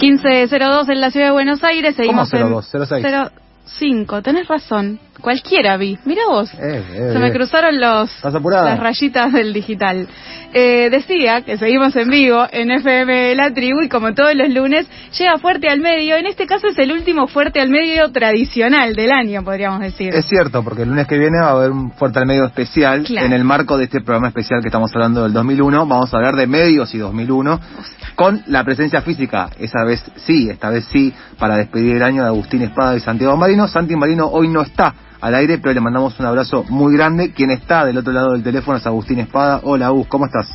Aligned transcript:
1502 0.00 0.88
en 0.88 1.00
la 1.00 1.10
ciudad 1.10 1.26
de 1.26 1.32
Buenos 1.32 1.62
Aires. 1.62 1.94
¿Cómo 2.06 2.26
Seguimos 2.26 2.70
02? 2.70 2.88
06. 2.88 3.02
en 3.02 3.30
05. 3.66 4.22
Tenés 4.22 4.48
razón. 4.48 4.98
Cualquiera 5.20 5.76
vi. 5.76 5.98
Mira 6.04 6.22
vos. 6.28 6.52
Eh, 6.54 6.58
eh, 6.92 7.10
Se 7.12 7.18
me 7.18 7.28
eh. 7.28 7.32
cruzaron 7.32 7.80
los, 7.80 8.10
las 8.22 8.80
rayitas 8.80 9.32
del 9.32 9.52
digital. 9.52 10.08
Eh, 10.52 10.90
decía 10.90 11.42
que 11.42 11.56
seguimos 11.58 11.94
en 11.94 12.08
vivo 12.08 12.44
en 12.50 12.72
FM 12.72 13.36
La 13.36 13.52
Tribu 13.54 13.82
y 13.82 13.88
como 13.88 14.12
todos 14.14 14.34
los 14.34 14.50
lunes 14.50 14.84
llega 15.16 15.38
Fuerte 15.38 15.68
al 15.68 15.80
Medio. 15.80 16.16
En 16.16 16.26
este 16.26 16.46
caso 16.46 16.66
es 16.66 16.78
el 16.78 16.90
último 16.90 17.28
Fuerte 17.28 17.60
al 17.60 17.68
Medio 17.68 18.10
tradicional 18.10 18.94
del 18.94 19.12
año, 19.12 19.44
podríamos 19.44 19.78
decir. 19.78 20.12
Es 20.12 20.26
cierto, 20.26 20.64
porque 20.64 20.82
el 20.82 20.88
lunes 20.88 21.06
que 21.06 21.18
viene 21.18 21.38
va 21.40 21.48
a 21.48 21.52
haber 21.52 21.70
un 21.70 21.92
fuerte 21.92 22.18
al 22.18 22.26
medio 22.26 22.44
especial. 22.46 23.04
Claro. 23.04 23.26
En 23.26 23.32
el 23.32 23.44
marco 23.44 23.78
de 23.78 23.84
este 23.84 24.00
programa 24.00 24.28
especial 24.28 24.60
que 24.60 24.68
estamos 24.68 24.90
hablando 24.92 25.22
del 25.22 25.32
2001, 25.32 25.86
vamos 25.86 26.12
a 26.12 26.16
hablar 26.16 26.34
de 26.34 26.48
medios 26.48 26.92
y 26.94 26.98
2001, 26.98 27.60
con 28.16 28.42
la 28.46 28.64
presencia 28.64 29.02
física, 29.02 29.50
esa 29.58 29.84
vez 29.84 30.02
sí, 30.26 30.50
esta 30.50 30.70
vez 30.70 30.84
sí, 30.90 31.14
para 31.38 31.56
despedir 31.56 31.96
el 31.96 32.02
año 32.02 32.22
de 32.22 32.28
Agustín 32.28 32.62
Espada 32.62 32.96
y 32.96 33.00
Santiago 33.00 33.36
Marino. 33.36 33.68
Santi 33.68 33.94
Marino 33.94 34.26
hoy 34.26 34.48
no 34.48 34.62
está 34.62 34.94
al 35.20 35.34
aire, 35.34 35.58
pero 35.58 35.74
le 35.74 35.80
mandamos 35.80 36.18
un 36.18 36.26
abrazo 36.26 36.64
muy 36.68 36.94
grande. 36.96 37.32
Quien 37.32 37.50
está 37.50 37.84
del 37.84 37.98
otro 37.98 38.12
lado 38.12 38.32
del 38.32 38.42
teléfono 38.42 38.78
es 38.78 38.86
Agustín 38.86 39.18
Espada. 39.20 39.60
Hola, 39.62 39.86
Agus, 39.86 40.06
¿cómo 40.08 40.26
estás? 40.26 40.48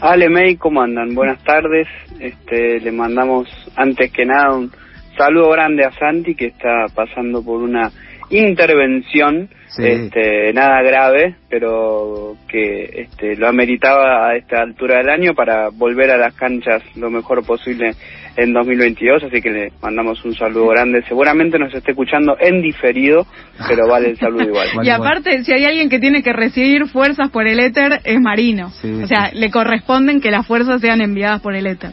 Ale 0.00 0.28
May, 0.30 0.56
¿cómo 0.56 0.80
andan? 0.82 1.14
Buenas 1.14 1.42
tardes. 1.44 1.86
Este, 2.18 2.80
le 2.80 2.92
mandamos 2.92 3.48
antes 3.76 4.10
que 4.12 4.24
nada 4.24 4.54
un 4.54 4.70
saludo 5.16 5.50
grande 5.50 5.84
a 5.84 5.92
Santi 5.92 6.34
que 6.34 6.46
está 6.46 6.86
pasando 6.94 7.42
por 7.42 7.60
una 7.60 7.90
intervención, 8.30 9.48
Sí. 9.68 9.84
este, 9.86 10.52
nada 10.52 10.82
grave, 10.82 11.36
pero 11.48 12.36
que 12.48 12.84
este, 13.02 13.36
lo 13.36 13.48
ameritaba 13.48 14.28
a 14.28 14.36
esta 14.36 14.62
altura 14.62 14.98
del 14.98 15.10
año 15.10 15.34
para 15.34 15.68
volver 15.68 16.10
a 16.10 16.16
las 16.16 16.34
canchas 16.34 16.82
lo 16.96 17.10
mejor 17.10 17.44
posible 17.44 17.92
en 18.36 18.52
2022, 18.52 19.24
así 19.24 19.40
que 19.40 19.50
le 19.50 19.72
mandamos 19.82 20.24
un 20.24 20.34
saludo 20.34 20.68
grande. 20.68 21.02
Seguramente 21.06 21.58
nos 21.58 21.74
esté 21.74 21.92
escuchando 21.92 22.36
en 22.38 22.62
diferido, 22.62 23.26
pero 23.68 23.88
vale 23.88 24.10
el 24.10 24.16
saludo 24.16 24.44
igual. 24.44 24.68
y 24.82 24.88
aparte, 24.90 25.44
si 25.44 25.52
hay 25.52 25.64
alguien 25.64 25.88
que 25.88 25.98
tiene 25.98 26.22
que 26.22 26.32
recibir 26.32 26.86
fuerzas 26.86 27.30
por 27.30 27.46
el 27.46 27.60
éter, 27.60 28.00
es 28.04 28.20
Marino. 28.20 28.70
Sí, 28.70 29.02
o 29.02 29.06
sea, 29.06 29.30
sí. 29.30 29.38
le 29.38 29.50
corresponden 29.50 30.20
que 30.20 30.30
las 30.30 30.46
fuerzas 30.46 30.80
sean 30.80 31.00
enviadas 31.00 31.40
por 31.40 31.54
el 31.54 31.66
éter. 31.66 31.92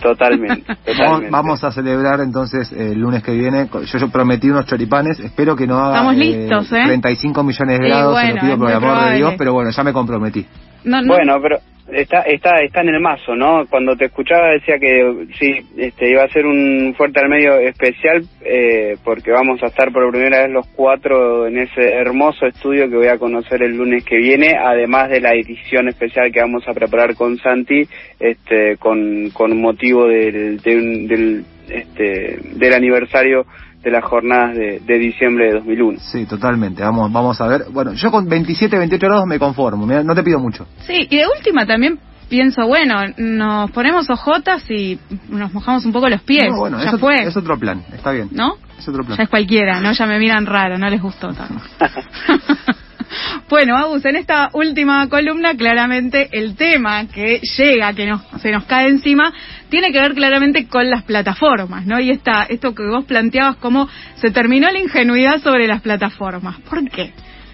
Totalmente, 0.00 0.64
Vamos, 0.66 0.84
totalmente. 0.84 1.30
vamos 1.30 1.64
a 1.64 1.72
celebrar 1.72 2.20
entonces 2.20 2.72
eh, 2.72 2.92
el 2.92 3.00
lunes 3.00 3.22
que 3.22 3.32
viene. 3.32 3.68
Yo, 3.70 3.98
yo 3.98 4.08
prometí 4.10 4.48
unos 4.48 4.64
choripanes, 4.64 5.20
espero 5.20 5.54
que 5.54 5.66
no 5.66 5.78
haga 5.78 5.98
Estamos 5.98 6.16
listos, 6.16 6.72
¿eh? 6.72 6.84
35 6.86 7.42
millones 7.44 7.78
de 7.78 7.86
grados, 7.86 8.18
se 8.18 8.24
bueno, 8.24 8.34
lo 8.34 8.40
pido 8.40 8.58
por 8.58 8.70
el 8.70 8.76
amor 8.76 9.10
de. 9.10 9.16
Dios, 9.16 9.34
pero 9.36 9.52
bueno, 9.52 9.70
ya 9.70 9.84
me 9.84 9.92
comprometí. 9.92 10.46
No, 10.84 11.02
no, 11.02 11.08
Bueno, 11.08 11.36
pero 11.42 11.58
está, 11.92 12.22
está, 12.22 12.62
está 12.62 12.80
en 12.82 12.88
el 12.90 13.00
mazo, 13.00 13.34
¿no? 13.36 13.66
Cuando 13.68 13.96
te 13.96 14.06
escuchaba 14.06 14.48
decía 14.50 14.78
que 14.78 15.26
sí, 15.38 15.60
este, 15.76 16.10
iba 16.10 16.22
a 16.24 16.28
ser 16.28 16.46
un 16.46 16.94
fuerte 16.96 17.20
al 17.20 17.28
medio 17.28 17.56
especial 17.58 18.22
eh, 18.44 18.96
porque 19.04 19.30
vamos 19.30 19.62
a 19.62 19.66
estar 19.66 19.92
por 19.92 20.10
primera 20.10 20.42
vez 20.42 20.50
los 20.50 20.66
cuatro 20.68 21.46
en 21.46 21.58
ese 21.58 21.82
hermoso 21.94 22.46
estudio 22.46 22.88
que 22.88 22.96
voy 22.96 23.08
a 23.08 23.18
conocer 23.18 23.62
el 23.62 23.76
lunes 23.76 24.04
que 24.04 24.16
viene, 24.16 24.56
además 24.56 25.10
de 25.10 25.20
la 25.20 25.34
edición 25.34 25.88
especial 25.88 26.32
que 26.32 26.40
vamos 26.40 26.66
a 26.68 26.74
preparar 26.74 27.14
con 27.14 27.36
Santi, 27.38 27.82
este, 28.18 28.76
con, 28.78 29.30
con 29.30 29.60
motivo 29.60 30.06
del, 30.06 30.58
de 30.58 30.76
un- 30.76 31.06
del, 31.08 31.44
este, 31.68 32.38
del 32.56 32.74
aniversario 32.74 33.44
de 33.82 33.90
las 33.90 34.04
jornadas 34.04 34.54
de, 34.54 34.80
de 34.80 34.98
diciembre 34.98 35.46
de 35.46 35.52
2001. 35.54 35.98
Sí, 36.00 36.26
totalmente. 36.26 36.82
Vamos, 36.82 37.10
vamos 37.10 37.40
a 37.40 37.46
ver. 37.46 37.64
Bueno, 37.70 37.92
yo 37.94 38.10
con 38.10 38.28
27, 38.28 38.76
28 38.76 39.06
grados 39.06 39.26
me 39.26 39.38
conformo. 39.38 39.86
mirá, 39.86 40.02
no 40.02 40.14
te 40.14 40.22
pido 40.22 40.38
mucho. 40.38 40.66
Sí, 40.86 41.06
y 41.08 41.16
de 41.16 41.26
última 41.26 41.66
también 41.66 41.98
pienso, 42.30 42.66
bueno, 42.66 43.02
nos 43.18 43.70
ponemos 43.72 44.08
ojotas 44.08 44.64
y 44.70 44.98
nos 45.28 45.52
mojamos 45.52 45.84
un 45.84 45.92
poco 45.92 46.08
los 46.08 46.22
pies. 46.22 46.46
No, 46.48 46.58
bueno, 46.58 46.78
ya 46.78 46.84
es, 46.84 46.94
otro, 46.94 47.00
fue, 47.00 47.22
es 47.22 47.36
otro 47.36 47.58
plan. 47.58 47.82
Está 47.92 48.12
bien. 48.12 48.28
¿no? 48.32 48.56
Es 48.78 48.88
otro 48.88 49.04
plan. 49.04 49.18
Ya 49.18 49.24
es 49.24 49.28
cualquiera, 49.28 49.80
¿no? 49.80 49.92
Ya 49.92 50.06
me 50.06 50.18
miran 50.18 50.46
raro, 50.46 50.78
no 50.78 50.88
les 50.88 51.02
gustó 51.02 51.32
tanto. 51.34 51.62
bueno, 53.50 53.76
Agus, 53.76 54.04
en 54.04 54.16
esta 54.16 54.48
última 54.52 55.08
columna, 55.08 55.56
claramente 55.56 56.28
el 56.32 56.54
tema 56.54 57.06
que 57.08 57.40
llega, 57.40 57.92
que 57.92 58.06
nos, 58.06 58.22
se 58.40 58.52
nos 58.52 58.64
cae 58.64 58.88
encima, 58.88 59.32
tiene 59.70 59.92
que 59.92 60.00
ver 60.00 60.14
claramente 60.14 60.66
con 60.68 60.90
las 60.90 61.04
plataformas, 61.04 61.86
¿no? 61.86 61.98
Y 62.00 62.10
esta, 62.10 62.42
esto 62.42 62.74
que 62.74 62.82
vos 62.82 63.04
planteabas, 63.04 63.56
cómo 63.56 63.88
se 64.16 64.30
terminó 64.30 64.70
la 64.70 64.80
ingenuidad 64.80 65.38
sobre 65.38 65.66
las 65.66 65.80
plataformas. 65.80 66.60
¿Por 66.68 66.88
qué? 66.90 67.12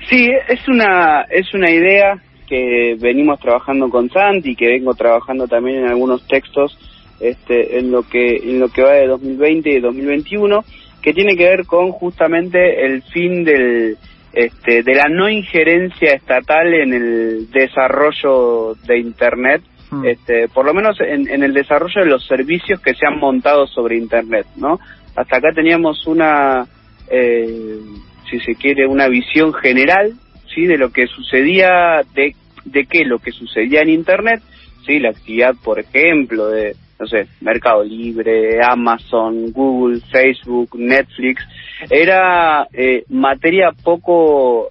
Sí, 0.08 0.28
es 0.48 0.66
una, 0.68 1.22
es 1.30 1.52
una 1.54 1.70
idea 1.70 2.20
que 2.46 2.96
venimos 2.98 3.40
trabajando 3.40 3.88
con 3.90 4.08
Santi 4.08 4.54
que 4.54 4.68
vengo 4.68 4.94
trabajando 4.94 5.48
también 5.48 5.78
en 5.78 5.88
algunos 5.88 6.26
textos 6.28 6.78
este, 7.20 7.78
en 7.78 7.90
lo 7.90 8.02
que 8.02 8.36
en 8.36 8.60
lo 8.60 8.68
que 8.68 8.82
va 8.82 8.92
de 8.92 9.08
2020 9.08 9.70
y 9.70 9.80
2021 9.80 10.64
que 11.02 11.12
tiene 11.12 11.36
que 11.36 11.44
ver 11.44 11.66
con 11.66 11.90
justamente 11.90 12.84
el 12.84 13.02
fin 13.02 13.44
del 13.44 13.96
este, 14.32 14.82
de 14.82 14.94
la 14.94 15.08
no 15.08 15.28
injerencia 15.28 16.12
estatal 16.12 16.72
en 16.72 16.92
el 16.92 17.50
desarrollo 17.50 18.74
de 18.86 18.98
internet 18.98 19.62
Este, 20.04 20.48
por 20.48 20.66
lo 20.66 20.74
menos 20.74 21.00
en, 21.00 21.28
en 21.28 21.44
el 21.44 21.54
desarrollo 21.54 22.02
de 22.02 22.10
los 22.10 22.26
servicios 22.26 22.80
que 22.80 22.94
se 22.94 23.06
han 23.06 23.20
montado 23.20 23.68
sobre 23.68 23.96
internet 23.96 24.46
no 24.56 24.80
hasta 25.14 25.36
acá 25.36 25.52
teníamos 25.54 26.06
una 26.08 26.66
eh, 27.08 27.78
si 28.28 28.40
se 28.40 28.56
quiere 28.56 28.86
una 28.88 29.06
visión 29.06 29.54
general 29.54 30.12
sí 30.52 30.66
de 30.66 30.76
lo 30.76 30.90
que 30.90 31.06
sucedía 31.06 32.02
de 32.14 32.34
de 32.64 32.86
qué 32.86 33.04
lo 33.04 33.20
que 33.20 33.30
sucedía 33.30 33.82
en 33.82 33.90
internet 33.90 34.42
sí 34.84 34.98
la 34.98 35.10
actividad 35.10 35.54
por 35.62 35.78
ejemplo 35.78 36.48
de 36.48 36.74
no 36.98 37.06
sé 37.06 37.28
Mercado 37.40 37.84
Libre 37.84 38.58
Amazon 38.68 39.52
Google 39.52 40.00
Facebook 40.10 40.70
Netflix 40.74 41.44
era 41.88 42.66
eh, 42.72 43.04
materia 43.08 43.70
poco 43.84 44.68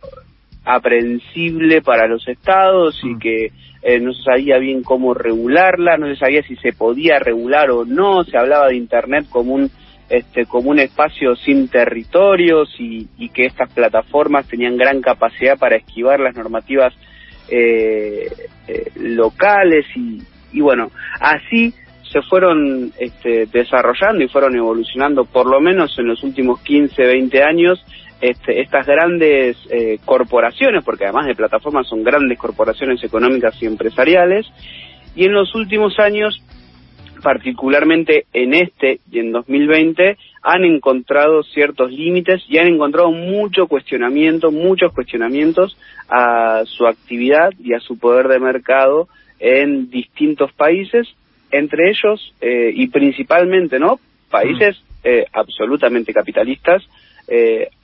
aprensible 0.66 1.82
para 1.82 2.08
los 2.08 2.28
estados 2.28 3.00
y 3.04 3.16
Mm. 3.16 3.20
que 3.20 3.52
eh, 3.84 4.00
no 4.00 4.14
se 4.14 4.24
sabía 4.24 4.58
bien 4.58 4.82
cómo 4.82 5.14
regularla, 5.14 5.98
no 5.98 6.08
se 6.08 6.16
sabía 6.16 6.42
si 6.42 6.56
se 6.56 6.74
podía 6.74 7.20
regular 7.20 7.70
o 7.70 7.86
no, 7.86 8.24
se 8.24 8.36
hablaba 8.36 8.68
de 8.68 8.76
Internet 8.76 9.28
como 9.30 9.54
un 9.54 9.70
este 10.10 10.46
como 10.46 10.70
un 10.70 10.80
espacio 10.80 11.36
sin 11.36 11.68
territorios 11.68 12.70
y, 12.80 13.08
y 13.18 13.30
que 13.30 13.46
estas 13.46 13.72
plataformas 13.74 14.48
tenían 14.48 14.78
gran 14.78 15.02
capacidad 15.02 15.58
para 15.58 15.78
esquivar 15.78 16.20
las 16.20 16.36
normativas 16.36 16.94
eh, 17.50 18.32
eh, 18.68 18.92
locales 18.96 19.86
y, 19.96 20.22
y 20.52 20.62
bueno 20.62 20.92
así 21.20 21.74
se 22.12 22.22
fueron 22.22 22.92
este, 23.00 23.48
desarrollando 23.48 24.24
y 24.24 24.28
fueron 24.28 24.56
evolucionando 24.56 25.26
por 25.26 25.48
lo 25.48 25.60
menos 25.60 25.98
en 25.98 26.08
los 26.08 26.24
últimos 26.24 26.62
15 26.62 27.02
20 27.04 27.44
años 27.44 27.84
este, 28.22 28.62
estas 28.62 28.86
grandes 28.86 29.58
eh, 29.70 30.00
corporaciones 30.06 30.84
porque 30.84 31.06
además 31.06 31.28
de 31.28 31.36
plataformas 31.36 31.88
son 31.88 32.04
grandes 32.04 32.38
corporaciones 32.38 33.04
económicas 33.04 33.62
y 33.62 33.66
empresariales 33.66 34.46
y 35.16 35.26
en 35.26 35.34
los 35.34 35.54
últimos 35.56 36.00
años 36.00 36.42
particularmente 37.26 38.28
en 38.34 38.54
este 38.54 39.00
y 39.12 39.18
en 39.18 39.32
2020, 39.32 40.16
han 40.44 40.64
encontrado 40.64 41.42
ciertos 41.42 41.92
límites 41.92 42.44
y 42.48 42.60
han 42.60 42.68
encontrado 42.68 43.12
mucho 43.12 43.66
cuestionamiento, 43.66 44.52
muchos 44.52 44.94
cuestionamientos 44.94 45.76
a 46.08 46.62
su 46.66 46.86
actividad 46.86 47.50
y 47.58 47.74
a 47.74 47.80
su 47.80 47.98
poder 47.98 48.28
de 48.28 48.40
mercado 48.40 49.08
en 49.40 49.90
distintos 49.90 50.54
países, 50.54 51.08
entre 51.50 51.90
ellos 51.90 52.32
eh, 52.42 52.72
y 52.76 52.90
principalmente, 52.90 53.80
¿no? 53.80 54.00
Países 54.30 54.78
eh, 55.04 55.26
absolutamente 55.34 56.14
capitalistas, 56.14 56.84
eh, 57.28 57.70
eh, 57.74 57.75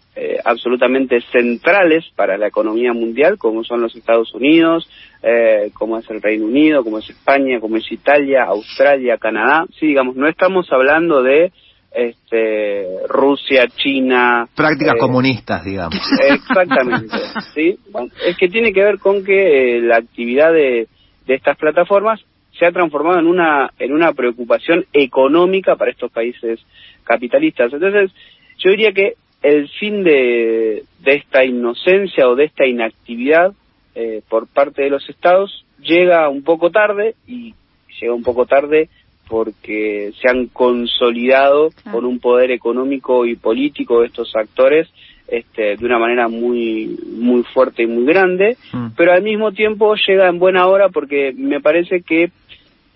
absolutamente 0.43 1.21
centrales 1.31 2.05
para 2.15 2.37
la 2.37 2.47
economía 2.47 2.93
mundial, 2.93 3.37
como 3.37 3.63
son 3.63 3.81
los 3.81 3.95
Estados 3.95 4.33
Unidos, 4.33 4.89
eh, 5.23 5.71
como 5.73 5.97
es 5.97 6.09
el 6.09 6.21
Reino 6.21 6.45
Unido, 6.45 6.83
como 6.83 6.99
es 6.99 7.09
España, 7.09 7.59
como 7.59 7.77
es 7.77 7.91
Italia, 7.91 8.43
Australia, 8.43 9.17
Canadá. 9.17 9.65
Sí, 9.79 9.87
digamos, 9.87 10.15
no 10.15 10.27
estamos 10.27 10.71
hablando 10.71 11.23
de 11.23 11.51
este, 11.91 13.07
Rusia, 13.07 13.67
China. 13.75 14.47
Prácticas 14.55 14.95
eh, 14.95 14.99
comunistas, 14.99 15.63
digamos. 15.63 15.95
Exactamente, 16.29 17.17
sí. 17.53 17.77
Bueno, 17.91 18.09
es 18.25 18.37
que 18.37 18.47
tiene 18.47 18.73
que 18.73 18.83
ver 18.83 18.99
con 18.99 19.23
que 19.23 19.77
eh, 19.77 19.81
la 19.81 19.97
actividad 19.97 20.53
de, 20.53 20.87
de 21.25 21.35
estas 21.35 21.57
plataformas 21.57 22.19
se 22.57 22.65
ha 22.65 22.71
transformado 22.71 23.19
en 23.19 23.27
una 23.27 23.71
en 23.79 23.93
una 23.93 24.13
preocupación 24.13 24.85
económica 24.93 25.75
para 25.75 25.91
estos 25.91 26.11
países 26.11 26.59
capitalistas. 27.03 27.73
Entonces, 27.73 28.11
yo 28.57 28.71
diría 28.71 28.91
que 28.91 29.15
el 29.41 29.69
fin 29.69 30.03
de, 30.03 30.83
de 30.99 31.15
esta 31.15 31.43
inocencia 31.43 32.29
o 32.29 32.35
de 32.35 32.45
esta 32.45 32.65
inactividad 32.65 33.53
eh, 33.95 34.21
por 34.29 34.47
parte 34.47 34.83
de 34.83 34.89
los 34.89 35.09
estados 35.09 35.65
llega 35.81 36.29
un 36.29 36.43
poco 36.43 36.69
tarde 36.69 37.15
y 37.27 37.53
llega 37.99 38.13
un 38.13 38.23
poco 38.23 38.45
tarde 38.45 38.89
porque 39.27 40.11
se 40.21 40.29
han 40.29 40.47
consolidado 40.47 41.69
con 41.91 42.05
un 42.05 42.19
poder 42.19 42.51
económico 42.51 43.25
y 43.25 43.35
político 43.35 44.03
estos 44.03 44.35
actores 44.35 44.89
este, 45.27 45.77
de 45.77 45.85
una 45.85 45.97
manera 45.97 46.27
muy 46.27 46.97
muy 47.17 47.43
fuerte 47.43 47.83
y 47.83 47.87
muy 47.87 48.05
grande, 48.05 48.57
mm. 48.73 48.87
pero 48.97 49.13
al 49.13 49.23
mismo 49.23 49.53
tiempo 49.53 49.95
llega 49.95 50.27
en 50.27 50.39
buena 50.39 50.67
hora 50.67 50.89
porque 50.89 51.33
me 51.33 51.61
parece 51.61 52.01
que 52.01 52.31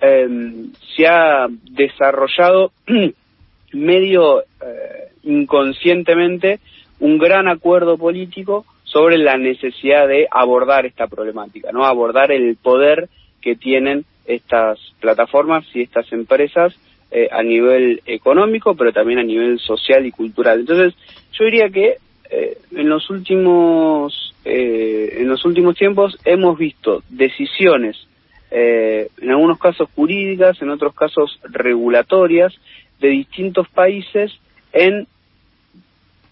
em, 0.01 0.73
se 0.95 1.07
ha 1.07 1.47
desarrollado 1.71 2.73
medio 3.71 4.41
eh, 4.41 5.11
inconscientemente 5.25 6.59
un 6.99 7.17
gran 7.17 7.47
acuerdo 7.47 7.97
político 7.97 8.65
sobre 8.83 9.17
la 9.17 9.37
necesidad 9.37 10.07
de 10.07 10.27
abordar 10.31 10.85
esta 10.85 11.07
problemática, 11.07 11.71
no 11.71 11.85
abordar 11.85 12.31
el 12.31 12.55
poder 12.55 13.09
que 13.41 13.55
tienen 13.55 14.05
estas 14.25 14.79
plataformas 14.99 15.65
y 15.73 15.81
estas 15.81 16.11
empresas 16.13 16.73
eh, 17.11 17.27
a 17.31 17.43
nivel 17.43 18.01
económico, 18.05 18.75
pero 18.75 18.91
también 18.91 19.19
a 19.19 19.23
nivel 19.23 19.59
social 19.59 20.05
y 20.05 20.11
cultural. 20.11 20.61
Entonces, 20.61 20.95
yo 21.33 21.45
diría 21.45 21.69
que 21.69 21.97
eh, 22.31 22.57
en 22.71 22.89
los 22.89 23.09
últimos 23.09 24.33
eh, 24.43 25.17
en 25.19 25.27
los 25.27 25.45
últimos 25.45 25.75
tiempos 25.75 26.17
hemos 26.25 26.57
visto 26.57 27.03
decisiones 27.09 28.07
en 28.51 29.31
algunos 29.31 29.59
casos 29.59 29.89
jurídicas 29.95 30.61
en 30.61 30.69
otros 30.69 30.95
casos 30.95 31.41
regulatorias 31.43 32.53
de 33.01 33.09
distintos 33.09 33.67
países 33.67 34.31
en 34.71 35.07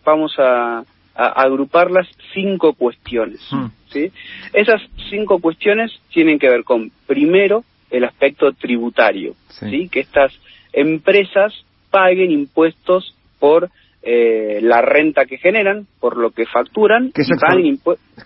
vamos 0.03 0.33
a, 0.37 0.83
agruparlas 1.15 2.07
cinco 2.33 2.73
cuestiones 2.73 3.39
hmm. 3.51 3.67
¿sí? 3.89 4.11
esas 4.51 4.81
cinco 5.11 5.37
cuestiones 5.39 5.91
tienen 6.11 6.39
que 6.39 6.49
ver 6.49 6.63
con 6.63 6.91
primero 7.05 7.63
el 7.91 8.03
aspecto 8.03 8.51
tributario 8.53 9.35
sí. 9.49 9.89
que 9.89 9.99
estas 9.99 10.33
empresas 10.71 11.53
paguen 11.91 12.31
impuestos 12.31 13.15
por 13.39 13.69
eh, 14.05 14.59
la 14.61 14.81
renta 14.81 15.25
que 15.25 15.37
generan, 15.37 15.87
por 16.01 16.17
lo 16.17 16.31
que 16.31 16.45
facturan. 16.45 17.11
Que 17.13 17.21
es, 17.21 17.29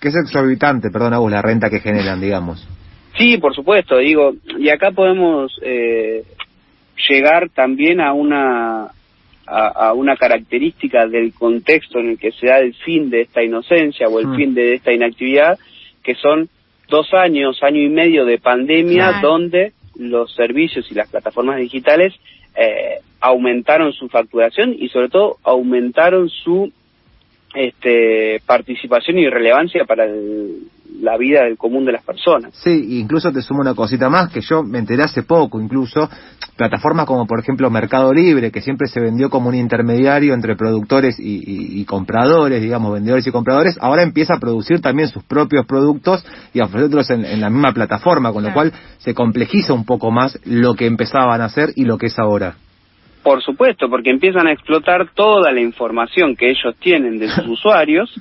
que 0.02 0.08
es 0.08 0.16
exorbitante, 0.16 0.90
perdón, 0.90 1.14
Agus, 1.14 1.32
la 1.32 1.44
renta 1.44 1.70
que 1.70 1.82
generan, 1.82 2.20
digamos. 2.20 2.68
Sí, 3.18 3.38
por 3.38 3.54
supuesto, 3.54 3.98
digo, 3.98 4.34
y 4.58 4.70
acá 4.70 4.92
podemos 4.92 5.52
eh, 5.62 6.24
llegar 7.10 7.50
también 7.50 8.02
a 8.02 8.14
una 8.14 8.88
a, 9.48 9.94
una 9.94 10.18
característica 10.18 11.08
del 11.08 11.34
contexto 11.34 12.00
en 12.00 12.10
el 12.10 12.20
que 12.20 12.32
se 12.34 12.48
da 12.48 12.60
el 12.60 12.74
fin 12.74 13.10
de 13.10 13.22
esta 13.22 13.42
inocencia 13.42 14.08
o 14.08 14.20
el 14.20 14.28
mm. 14.28 14.36
fin 14.36 14.54
de 14.54 14.74
esta 14.74 14.92
inactividad, 14.92 15.58
que 16.04 16.16
son 16.16 16.50
dos 16.90 17.14
años, 17.14 17.64
año 17.64 17.82
y 17.82 17.90
medio 17.90 18.26
de 18.26 18.40
pandemia, 18.40 19.20
donde 19.22 19.74
los 19.98 20.34
servicios 20.34 20.90
y 20.92 20.96
las 20.96 21.10
plataformas 21.10 21.58
digitales 21.58 22.14
eh, 22.56 23.00
aumentaron 23.20 23.94
su 23.94 24.10
facturación 24.10 24.76
y 24.78 24.90
sobre 24.90 25.10
todo 25.10 25.38
aumentaron 25.44 26.30
su 26.30 26.72
este, 27.54 28.42
participación 28.46 29.18
y 29.18 29.30
relevancia 29.30 29.86
para 29.86 30.08
la 31.00 31.18
vida 31.18 31.44
del 31.44 31.58
común 31.58 31.86
de 31.86 31.92
las 31.92 32.04
personas. 32.04 32.54
Sí, 32.56 33.00
incluso 33.00 33.32
te 33.32 33.42
sumo 33.42 33.62
una 33.62 33.76
cosita 33.76 34.10
más 34.10 34.32
que 34.32 34.42
yo 34.42 34.64
me 34.64 34.80
enteré 34.80 35.04
hace 35.04 35.24
poco, 35.24 35.60
incluso 35.62 36.10
plataformas 36.56 37.06
como 37.06 37.28
por 37.28 37.40
ejemplo 37.40 37.70
Mercado 37.70 38.14
Libre, 38.14 38.52
que 38.52 38.62
siempre 38.62 38.88
se 38.88 39.00
vendió 39.00 39.30
como 39.30 39.50
un 39.50 39.56
intermediario 39.56 40.34
entre 40.34 40.56
productores 40.56 41.18
y, 41.20 41.86
compradores, 41.86 42.62
digamos, 42.62 42.94
vendedores 42.94 43.26
y 43.28 43.32
compradores, 43.32 43.78
ahora 43.80 44.04
empieza 44.04 44.36
a 44.36 44.40
producir 44.40 44.82
también 44.82 45.08
sus 45.08 45.24
propios 45.24 45.66
productos 45.66 46.26
y 46.54 46.60
a 46.60 46.66
ofrecerlos 46.66 47.10
en, 47.12 47.40
la 47.40 47.50
misma 47.50 47.72
plataforma, 47.74 48.34
con 48.34 48.44
lo 48.44 48.54
cual 48.54 48.74
se 48.98 49.14
complejiza 49.14 49.74
un 49.74 49.86
poco 49.86 50.12
más 50.12 50.40
lo 50.46 50.74
que 50.74 50.86
empezaban 50.86 51.42
a 51.42 51.46
hacer 51.46 51.70
y 51.76 51.86
lo 51.86 51.98
que 51.98 52.08
es 52.08 52.20
ahora. 52.20 52.56
Por 53.24 53.42
supuesto, 53.44 53.90
porque 53.90 54.10
empiezan 54.10 54.48
a 54.48 54.54
explotar 54.54 55.10
toda 55.14 55.52
la 55.52 55.62
información 55.62 56.36
que 56.36 56.50
ellos 56.50 56.76
tienen 56.80 57.20
de 57.20 57.30
sus 57.30 57.48
usuarios 57.48 58.14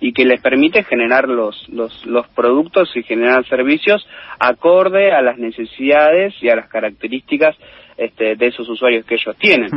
y 0.00 0.12
que 0.12 0.24
les 0.24 0.40
permite 0.40 0.84
generar 0.84 1.28
los, 1.28 1.68
los, 1.68 2.06
los 2.06 2.28
productos 2.28 2.94
y 2.96 3.02
generar 3.02 3.46
servicios 3.46 4.06
acorde 4.38 5.12
a 5.12 5.22
las 5.22 5.38
necesidades 5.38 6.34
y 6.40 6.48
a 6.48 6.56
las 6.56 6.68
características 6.68 7.56
este, 7.96 8.36
de 8.36 8.46
esos 8.46 8.68
usuarios 8.68 9.04
que 9.04 9.16
ellos 9.16 9.36
tienen. 9.38 9.70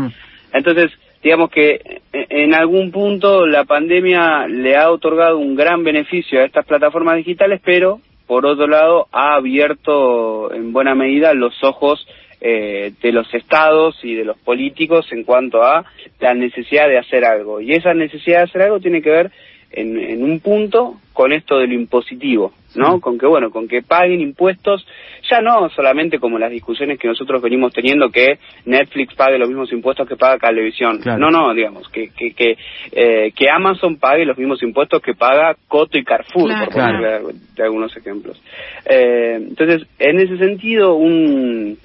Entonces, 0.54 0.92
digamos 1.24 1.50
que 1.50 2.02
en 2.14 2.54
algún 2.54 2.92
punto 2.92 3.46
la 3.48 3.66
pandemia 3.66 4.48
le 4.48 4.78
ha 4.78 4.92
otorgado 4.92 5.38
un 5.38 5.56
gran 5.56 5.84
beneficio 5.84 6.40
a 6.40 6.46
estas 6.46 6.66
plataformas 6.66 7.18
digitales, 7.18 7.62
pero 7.64 8.00
por 8.28 8.46
otro 8.46 8.68
lado 8.68 9.08
ha 9.12 9.36
abierto 9.36 10.54
en 10.54 10.72
buena 10.72 10.96
medida 10.96 11.34
los 11.34 11.64
ojos 11.64 12.08
eh, 12.40 12.94
de 13.02 13.12
los 13.12 13.32
estados 13.34 14.00
y 14.04 14.16
de 14.16 14.26
los 14.26 14.38
políticos 14.38 15.08
en 15.12 15.24
cuanto 15.24 15.64
a 15.64 15.86
la 16.20 16.34
necesidad 16.34 16.88
de 16.88 16.98
hacer 16.98 17.26
algo. 17.26 17.62
Y 17.62 17.74
esa 17.74 17.94
necesidad 17.94 18.38
de 18.38 18.44
hacer 18.44 18.62
algo 18.64 18.80
tiene 18.80 19.02
que 19.02 19.12
ver 19.12 19.32
en, 19.74 20.24
un 20.24 20.40
punto 20.40 20.96
con 21.14 21.34
esto 21.34 21.58
de 21.58 21.68
lo 21.68 21.74
impositivo, 21.74 22.54
¿no? 22.76 23.00
Con 23.00 23.18
que, 23.18 23.26
bueno, 23.26 23.52
con 23.52 23.68
que 23.68 23.82
paguen 23.82 24.22
impuestos, 24.22 24.86
ya 25.30 25.42
no 25.42 25.70
solamente 25.70 26.20
como 26.20 26.40
las 26.40 26.52
discusiones 26.52 27.00
que 27.00 27.08
nosotros 27.08 27.42
venimos 27.42 27.74
teniendo, 27.74 28.10
que 28.10 28.40
Netflix 28.66 29.14
pague 29.16 29.38
los 29.38 29.50
mismos 29.50 29.72
impuestos 29.72 30.08
que 30.08 30.16
paga 30.16 30.38
televisión. 30.38 31.00
No, 31.06 31.30
no, 31.30 31.54
digamos, 31.54 31.88
que, 31.90 32.10
que, 32.10 32.34
que, 32.34 32.58
eh, 32.92 33.32
que 33.36 33.50
Amazon 33.50 33.98
pague 33.98 34.26
los 34.26 34.38
mismos 34.38 34.64
impuestos 34.64 35.02
que 35.02 35.14
paga 35.14 35.56
Coto 35.68 35.98
y 35.98 36.04
Carrefour, 36.04 36.52
por 36.66 36.74
poner 36.74 37.22
de, 37.56 37.64
algunos 37.64 37.96
ejemplos. 37.96 38.42
Eh, 38.86 39.36
entonces, 39.36 39.88
en 40.00 40.20
ese 40.20 40.38
sentido, 40.38 40.96
un 40.96 41.78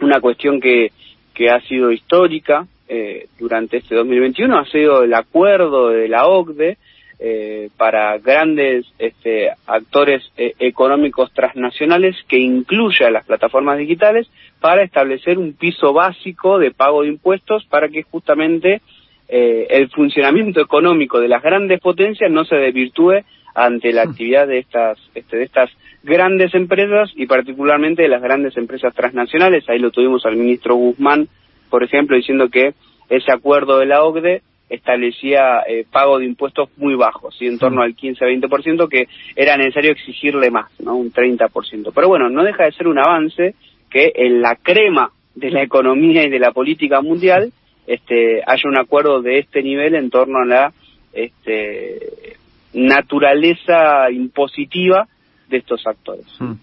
una 0.00 0.20
cuestión 0.20 0.60
que, 0.60 0.92
que 1.34 1.48
ha 1.50 1.60
sido 1.60 1.90
histórica 1.90 2.66
eh, 2.88 3.26
durante 3.38 3.78
este 3.78 3.94
2021 3.94 4.58
ha 4.58 4.64
sido 4.66 5.02
el 5.02 5.14
acuerdo 5.14 5.88
de 5.88 6.08
la 6.08 6.26
OCDE 6.26 6.78
eh, 7.18 7.70
para 7.76 8.18
grandes 8.18 8.86
este, 8.98 9.50
actores 9.66 10.22
eh, 10.36 10.54
económicos 10.58 11.32
transnacionales 11.32 12.16
que 12.28 12.38
incluya 12.38 13.10
las 13.10 13.24
plataformas 13.24 13.78
digitales 13.78 14.28
para 14.60 14.82
establecer 14.82 15.38
un 15.38 15.54
piso 15.54 15.92
básico 15.92 16.58
de 16.58 16.72
pago 16.72 17.02
de 17.02 17.08
impuestos 17.08 17.64
para 17.66 17.88
que 17.88 18.02
justamente 18.02 18.80
el 19.28 19.90
funcionamiento 19.90 20.60
económico 20.60 21.18
de 21.18 21.26
las 21.26 21.42
grandes 21.42 21.80
potencias 21.80 22.30
no 22.30 22.44
se 22.44 22.54
desvirtúe 22.54 23.24
ante 23.56 23.90
la 23.90 24.02
actividad 24.02 24.46
de 24.46 24.58
estas 24.58 24.98
este, 25.14 25.38
de 25.38 25.44
estas 25.44 25.70
grandes 26.02 26.54
empresas 26.54 27.10
y 27.16 27.26
particularmente 27.26 28.02
de 28.02 28.08
las 28.08 28.22
grandes 28.22 28.56
empresas 28.56 28.94
transnacionales. 28.94 29.68
Ahí 29.68 29.78
lo 29.78 29.90
tuvimos 29.90 30.24
al 30.26 30.36
ministro 30.36 30.76
Guzmán, 30.76 31.26
por 31.70 31.82
ejemplo, 31.82 32.16
diciendo 32.16 32.50
que 32.50 32.74
ese 33.08 33.32
acuerdo 33.32 33.78
de 33.78 33.86
la 33.86 34.04
OCDE 34.04 34.42
establecía 34.68 35.60
eh, 35.68 35.86
pago 35.90 36.18
de 36.18 36.26
impuestos 36.26 36.68
muy 36.76 36.94
bajos, 36.94 37.36
y 37.40 37.46
en 37.46 37.58
torno 37.58 37.82
al 37.82 37.94
15-20%, 37.94 38.88
que 38.88 39.08
era 39.34 39.56
necesario 39.56 39.92
exigirle 39.92 40.50
más, 40.50 40.70
¿no? 40.80 40.96
un 40.96 41.12
30%. 41.12 41.92
Pero 41.94 42.08
bueno, 42.08 42.28
no 42.28 42.42
deja 42.42 42.64
de 42.64 42.72
ser 42.72 42.88
un 42.88 42.98
avance 42.98 43.54
que 43.90 44.12
en 44.14 44.40
la 44.40 44.56
crema 44.56 45.10
de 45.34 45.50
la 45.50 45.62
economía 45.62 46.24
y 46.24 46.30
de 46.30 46.38
la 46.38 46.52
política 46.52 47.00
mundial 47.00 47.52
este, 47.86 48.42
haya 48.44 48.68
un 48.68 48.78
acuerdo 48.78 49.22
de 49.22 49.38
este 49.38 49.62
nivel 49.62 49.94
en 49.94 50.10
torno 50.10 50.38
a 50.40 50.44
la 50.44 50.72
este, 51.12 52.36
naturaleza 52.72 54.10
impositiva 54.10 55.06
de 55.48 55.58
estos 55.58 55.86
actores. 55.86 56.26
Hmm. 56.38 56.54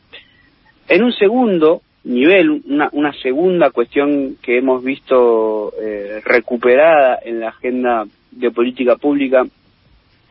En 0.90 1.04
un 1.04 1.14
segundo 1.14 1.82
nivel, 2.04 2.62
una, 2.66 2.90
una, 2.92 3.14
segunda 3.14 3.72
cuestión 3.72 4.36
que 4.42 4.58
hemos 4.58 4.84
visto 4.84 5.74
eh, 5.82 6.22
recuperada 6.26 7.20
en 7.24 7.40
la 7.40 7.50
agenda 7.50 8.06
de 8.32 8.52
política 8.52 8.98
pública 8.98 9.46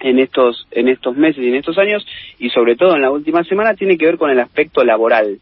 en 0.00 0.18
estos 0.18 0.66
en 0.72 0.88
estos 0.88 1.16
meses 1.16 1.42
y 1.42 1.48
en 1.48 1.54
estos 1.54 1.78
años 1.78 2.04
y 2.38 2.50
sobre 2.50 2.76
todo 2.76 2.96
en 2.96 3.02
la 3.02 3.10
última 3.10 3.44
semana 3.44 3.74
tiene 3.74 3.96
que 3.96 4.06
ver 4.06 4.18
con 4.18 4.30
el 4.30 4.40
aspecto 4.40 4.84
laboral. 4.84 5.38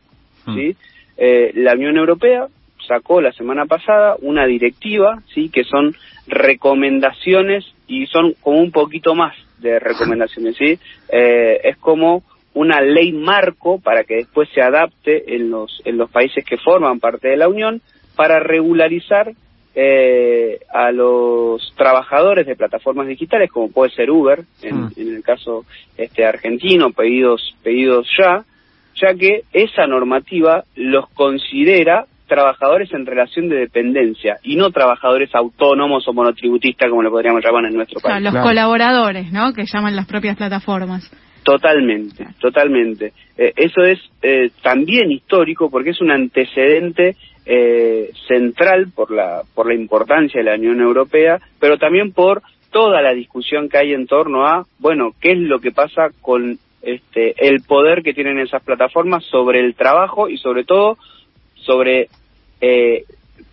Hmm. 0.46 0.54
¿sí? 0.54 0.76
Eh, 1.16 1.52
la 1.54 1.74
Unión 1.74 1.96
Europea 1.96 2.46
sacó 2.86 3.20
la 3.20 3.32
semana 3.32 3.66
pasada 3.66 4.16
una 4.20 4.46
directiva, 4.46 5.22
sí, 5.34 5.48
que 5.48 5.64
son 5.64 5.94
recomendaciones 6.26 7.64
y 7.86 8.06
son 8.06 8.34
como 8.40 8.58
un 8.58 8.70
poquito 8.70 9.14
más 9.14 9.34
de 9.58 9.78
recomendaciones, 9.78 10.56
sí. 10.56 10.78
Eh, 11.12 11.60
es 11.64 11.76
como 11.76 12.22
una 12.54 12.80
ley 12.80 13.12
marco 13.12 13.80
para 13.80 14.04
que 14.04 14.16
después 14.16 14.48
se 14.54 14.60
adapte 14.60 15.36
en 15.36 15.50
los, 15.50 15.80
en 15.84 15.96
los 15.96 16.10
países 16.10 16.44
que 16.44 16.56
forman 16.58 17.00
parte 17.00 17.28
de 17.28 17.36
la 17.36 17.48
Unión 17.48 17.80
para 18.16 18.40
regularizar 18.40 19.32
eh, 19.74 20.58
a 20.72 20.90
los 20.90 21.72
trabajadores 21.76 22.46
de 22.46 22.56
plataformas 22.56 23.06
digitales, 23.06 23.50
como 23.50 23.70
puede 23.70 23.92
ser 23.92 24.10
Uber, 24.10 24.42
en, 24.62 24.86
hmm. 24.86 24.92
el 24.96 25.22
caso 25.22 25.64
este 25.96 26.24
argentino, 26.24 26.90
pedidos, 26.90 27.54
pedidos 27.62 28.08
ya, 28.18 28.44
ya 28.96 29.14
que 29.14 29.44
esa 29.52 29.86
normativa 29.86 30.64
los 30.74 31.08
considera 31.10 32.06
trabajadores 32.26 32.92
en 32.92 33.06
relación 33.06 33.48
de 33.48 33.56
dependencia 33.56 34.38
y 34.42 34.56
no 34.56 34.70
trabajadores 34.70 35.34
autónomos 35.34 36.06
o 36.06 36.12
monotributistas 36.12 36.88
como 36.88 37.02
lo 37.02 37.10
podríamos 37.10 37.44
llamar 37.44 37.64
en 37.64 37.74
nuestro 37.74 37.98
O 37.98 38.00
sea, 38.00 38.12
país. 38.12 38.24
los 38.24 38.32
Claro. 38.32 38.46
colaboradores, 38.46 39.32
¿no? 39.32 39.52
Que 39.52 39.64
llaman 39.66 39.96
las 39.96 40.06
propias 40.06 40.36
plataformas. 40.36 41.10
Totalmente, 41.50 42.28
totalmente. 42.38 43.12
Eh, 43.36 43.52
eso 43.56 43.82
es 43.82 43.98
eh, 44.22 44.50
también 44.62 45.10
histórico 45.10 45.68
porque 45.68 45.90
es 45.90 46.00
un 46.00 46.12
antecedente 46.12 47.16
eh, 47.44 48.12
central 48.28 48.92
por 48.94 49.10
la, 49.10 49.42
por 49.52 49.66
la 49.66 49.74
importancia 49.74 50.38
de 50.38 50.48
la 50.48 50.54
Unión 50.54 50.80
Europea, 50.80 51.40
pero 51.58 51.76
también 51.76 52.12
por 52.12 52.42
toda 52.70 53.02
la 53.02 53.12
discusión 53.14 53.68
que 53.68 53.78
hay 53.78 53.94
en 53.94 54.06
torno 54.06 54.46
a, 54.46 54.64
bueno, 54.78 55.10
qué 55.20 55.32
es 55.32 55.38
lo 55.38 55.58
que 55.58 55.72
pasa 55.72 56.10
con 56.20 56.56
este, 56.82 57.34
el 57.44 57.62
poder 57.62 58.04
que 58.04 58.14
tienen 58.14 58.38
esas 58.38 58.62
plataformas 58.62 59.24
sobre 59.24 59.58
el 59.58 59.74
trabajo 59.74 60.28
y 60.28 60.38
sobre 60.38 60.62
todo 60.62 60.98
sobre 61.56 62.06
eh, 62.60 63.06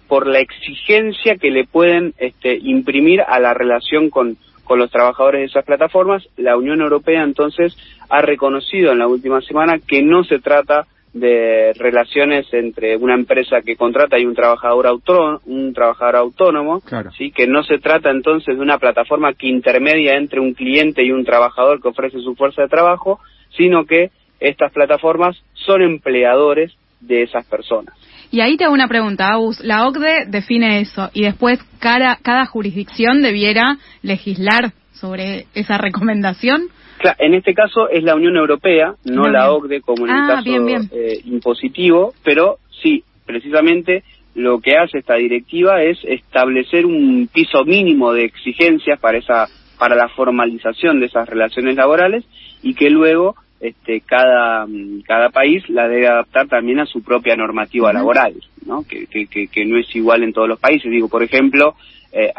por 0.07 0.27
la 0.27 0.37
exigencia 0.37 1.37
que 1.37 1.49
le 1.49 1.65
pueden 1.65 2.13
este, 2.19 2.59
imprimir 2.61 3.21
a 3.21 3.39
la 3.39 3.55
relación 3.55 4.11
con, 4.11 4.37
con 4.67 4.79
los 4.79 4.91
trabajadores 4.91 5.39
de 5.41 5.45
esas 5.45 5.65
plataformas. 5.65 6.27
La 6.35 6.57
Unión 6.57 6.81
Europea 6.81 7.23
entonces 7.23 7.75
ha 8.09 8.21
reconocido 8.21 8.91
en 8.91 8.99
la 8.99 9.07
última 9.07 9.41
semana 9.41 9.79
que 9.79 10.01
no 10.01 10.23
se 10.23 10.39
trata 10.39 10.85
de 11.13 11.73
relaciones 11.77 12.45
entre 12.53 12.95
una 12.97 13.15
empresa 13.15 13.61
que 13.61 13.75
contrata 13.75 14.19
y 14.19 14.25
un 14.25 14.35
trabajador 14.35 14.85
autónomo, 14.87 15.39
un 15.45 15.73
trabajador 15.73 16.17
autónomo, 16.17 16.81
Claro. 16.81 17.11
sí, 17.17 17.31
que 17.31 17.47
no 17.47 17.63
se 17.63 17.79
trata 17.79 18.11
entonces 18.11 18.55
de 18.55 18.61
una 18.61 18.77
plataforma 18.77 19.33
que 19.33 19.47
intermedia 19.47 20.15
entre 20.15 20.39
un 20.39 20.53
cliente 20.53 21.03
y 21.03 21.11
un 21.11 21.25
trabajador 21.25 21.81
que 21.81 21.87
ofrece 21.87 22.19
su 22.19 22.35
fuerza 22.35 22.63
de 22.63 22.67
trabajo, 22.67 23.19
sino 23.55 23.85
que 23.85 24.11
estas 24.39 24.71
plataformas 24.71 25.41
son 25.53 25.81
empleadores 25.81 26.75
de 26.99 27.23
esas 27.23 27.45
personas. 27.47 27.95
Y 28.31 28.41
ahí 28.41 28.57
te 28.57 28.65
hago 28.65 28.73
una 28.73 28.87
pregunta, 28.87 29.29
Agus. 29.29 29.59
La 29.61 29.87
OCDE 29.87 30.25
define 30.27 30.81
eso 30.81 31.09
y 31.13 31.23
después 31.23 31.59
cada, 31.79 32.17
cada 32.21 32.45
jurisdicción 32.45 33.21
debiera 33.21 33.77
legislar 34.01 34.71
sobre 34.93 35.45
esa 35.53 35.77
recomendación. 35.77 36.63
Cla- 36.99 37.15
En 37.19 37.33
este 37.35 37.53
caso 37.53 37.89
es 37.89 38.03
la 38.03 38.15
Unión 38.15 38.35
Europea, 38.35 38.95
no 39.05 39.23
la. 39.29 39.51
OCDE 39.51 39.81
como 39.81 40.05
en 40.07 40.11
el 40.13 40.19
Ah, 40.21 40.27
caso 40.27 40.43
bien, 40.43 40.65
bien. 40.65 40.89
eh, 40.91 41.21
impositivo, 41.25 42.13
pero 42.23 42.57
sí, 42.81 43.03
precisamente 43.25 44.03
lo 44.35 44.59
que 44.59 44.77
hace 44.77 44.99
esta 44.99 45.15
directiva 45.15 45.81
es 45.83 45.97
establecer 46.03 46.85
un 46.85 47.27
piso 47.33 47.63
mínimo 47.65 48.13
de 48.13 48.25
exigencias 48.25 48.99
para 48.99 49.17
esa 49.17 49.47
para 49.79 49.95
la 49.95 50.09
formalización 50.09 50.99
de 50.99 51.05
esas 51.05 51.29
relaciones 51.29 51.75
laborales 51.75 52.23
y 52.63 52.73
que 52.73 52.89
luego 52.89 53.35
este, 53.59 54.01
cada 54.01 54.67
cada 55.05 55.29
país 55.29 55.67
la 55.69 55.87
debe 55.87 56.07
adaptar 56.07 56.47
también 56.47 56.79
a 56.79 56.85
su 56.85 57.01
propia 57.01 57.35
normativa 57.35 57.91
laboral, 57.91 58.35
¿no? 58.65 58.83
Que, 58.83 59.07
que, 59.07 59.27
que, 59.27 59.47
que 59.47 59.65
no 59.65 59.77
es 59.77 59.95
igual 59.95 60.23
en 60.23 60.33
todos 60.33 60.47
los 60.47 60.59
países. 60.59 60.91
Digo, 60.91 61.09
por 61.09 61.23
ejemplo, 61.23 61.75
eh, 62.11 62.31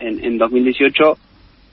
en, 0.00 0.24
en 0.24 0.38
2018 0.38 1.16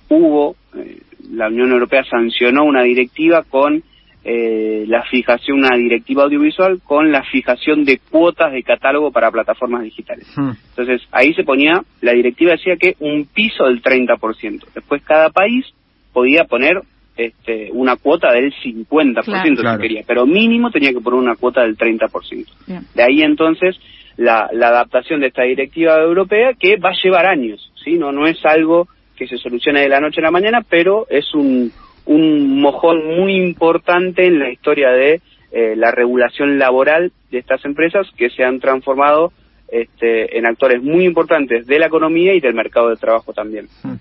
hubo, 0.10 0.56
eh, 0.76 1.00
la 1.32 1.48
Unión 1.48 1.72
Europea 1.72 2.04
sancionó 2.04 2.64
una 2.64 2.84
directiva 2.84 3.44
con 3.44 3.84
eh, 4.24 4.84
la 4.88 5.04
fijación, 5.04 5.60
una 5.60 5.78
directiva 5.78 6.24
audiovisual 6.24 6.82
con 6.84 7.12
la 7.12 7.24
fijación 7.24 7.86
de 7.86 8.00
cuotas 8.00 8.52
de 8.52 8.64
catálogo 8.64 9.12
para 9.12 9.32
plataformas 9.32 9.84
digitales. 9.84 10.28
Entonces, 10.38 11.02
ahí 11.12 11.34
se 11.34 11.44
ponía, 11.44 11.82
la 12.02 12.12
directiva 12.14 12.52
decía 12.52 12.76
que 12.76 12.96
un 13.00 13.26
piso 13.26 13.66
del 13.66 13.82
30%. 13.82 14.66
Después 14.74 15.02
cada 15.04 15.30
país 15.30 15.66
podía 16.12 16.44
poner 16.44 16.82
este, 17.20 17.70
una 17.74 17.98
cuota 17.98 18.32
del 18.32 18.54
50% 18.54 19.24
Claro. 19.24 19.44
si 19.48 19.56
Claro. 19.56 19.82
quería, 19.82 20.04
pero 20.08 20.26
mínimo 20.26 20.72
tenía 20.72 20.94
que 20.94 21.02
poner 21.02 21.20
una 21.20 21.36
cuota 21.36 21.62
del 21.62 21.78
30%. 21.78 22.46
Bien. 22.66 22.82
De 22.96 23.04
ahí 23.04 23.22
entonces 23.22 23.78
la, 24.18 24.50
la 24.54 24.70
adaptación 24.70 25.20
de 25.20 25.28
esta 25.28 25.44
directiva 25.44 25.98
europea 26.02 26.54
que 26.60 26.78
va 26.78 26.90
a 26.90 27.02
llevar 27.04 27.26
años, 27.26 27.72
¿sí? 27.84 27.96
No, 27.98 28.12
no 28.12 28.26
es 28.28 28.38
algo 28.46 28.88
que 29.18 29.28
se 29.28 29.38
solucione 29.38 29.82
de 29.82 29.90
la 29.90 30.00
noche 30.00 30.22
a 30.22 30.24
la 30.24 30.32
mañana, 30.32 30.62
pero 30.70 31.06
es 31.10 31.34
un, 31.34 31.72
un 32.06 32.62
mojón 32.62 33.06
muy 33.18 33.36
importante 33.36 34.26
en 34.26 34.40
la 34.40 34.50
historia 34.52 34.90
de 34.92 35.22
eh, 35.52 35.76
la 35.76 35.92
regulación 35.92 36.58
laboral 36.58 37.12
de 37.32 37.38
estas 37.40 37.64
empresas 37.66 38.08
que 38.18 38.30
se 38.30 38.44
han 38.44 38.60
transformado 38.60 39.32
este, 39.68 40.38
en 40.38 40.48
actores 40.48 40.82
muy 40.82 41.06
importantes 41.06 41.66
de 41.68 41.80
la 41.80 41.88
economía 41.88 42.34
y 42.34 42.40
del 42.40 42.54
mercado 42.54 42.90
de 42.90 42.96
trabajo 42.96 43.34
también. 43.34 43.68
Hmm. 43.84 43.96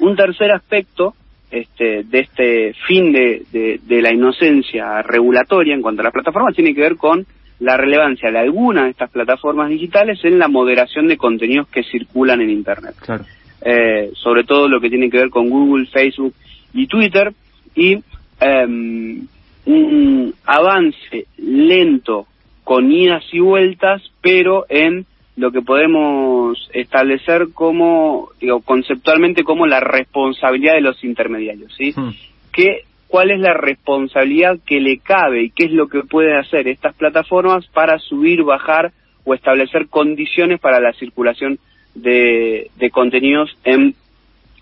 Un 0.00 0.16
tercer 0.16 0.50
aspecto 0.52 1.14
este, 1.50 2.02
de 2.04 2.18
este 2.20 2.74
fin 2.86 3.12
de, 3.12 3.42
de- 3.52 3.80
de 3.82 4.02
la 4.02 4.12
inocencia 4.12 5.02
regulatoria 5.02 5.74
en 5.74 5.82
cuanto 5.82 6.00
a 6.02 6.04
las 6.04 6.12
plataformas 6.12 6.54
tiene 6.54 6.74
que 6.74 6.80
ver 6.80 6.96
con 6.96 7.24
la 7.60 7.76
relevancia 7.76 8.30
de 8.30 8.38
algunas 8.38 8.84
de 8.84 8.90
estas 8.90 9.10
plataformas 9.10 9.70
digitales 9.70 10.18
en 10.24 10.38
la 10.38 10.48
moderación 10.48 11.08
de 11.08 11.16
contenidos 11.16 11.68
que 11.68 11.82
circulan 11.84 12.40
en 12.42 12.50
Internet. 12.50 12.94
Claro. 13.00 13.24
Eh, 13.62 14.10
sobre 14.14 14.44
todo 14.44 14.68
lo 14.68 14.80
que 14.80 14.90
tiene 14.90 15.08
que 15.08 15.16
ver 15.18 15.30
con 15.30 15.48
Google, 15.48 15.86
Facebook 15.86 16.34
y 16.74 16.86
Twitter, 16.86 17.32
y 17.74 17.98
em, 18.40 19.26
un 19.64 20.34
avance 20.44 21.26
lento 21.38 22.26
con 22.64 22.90
idas 22.92 23.24
y 23.32 23.40
vueltas, 23.40 24.02
pero 24.20 24.66
en 24.68 25.06
lo 25.36 25.52
que 25.52 25.60
podemos 25.60 26.58
establecer 26.72 27.48
como, 27.52 28.30
digo, 28.40 28.60
conceptualmente 28.60 29.44
como 29.44 29.66
la 29.66 29.80
responsabilidad 29.80 30.74
de 30.74 30.80
los 30.80 31.04
intermediarios, 31.04 31.72
¿sí? 31.76 31.92
Hmm. 31.94 32.10
¿Qué, 32.52 32.84
¿Cuál 33.06 33.30
es 33.30 33.38
la 33.38 33.52
responsabilidad 33.52 34.58
que 34.66 34.80
le 34.80 34.98
cabe 34.98 35.44
y 35.44 35.50
qué 35.50 35.66
es 35.66 35.72
lo 35.72 35.88
que 35.88 36.00
pueden 36.00 36.36
hacer 36.36 36.66
estas 36.68 36.94
plataformas 36.96 37.66
para 37.68 37.98
subir, 37.98 38.42
bajar 38.42 38.92
o 39.24 39.34
establecer 39.34 39.88
condiciones 39.88 40.58
para 40.58 40.80
la 40.80 40.92
circulación 40.94 41.58
de, 41.94 42.70
de 42.76 42.90
contenidos 42.90 43.56
en 43.64 43.94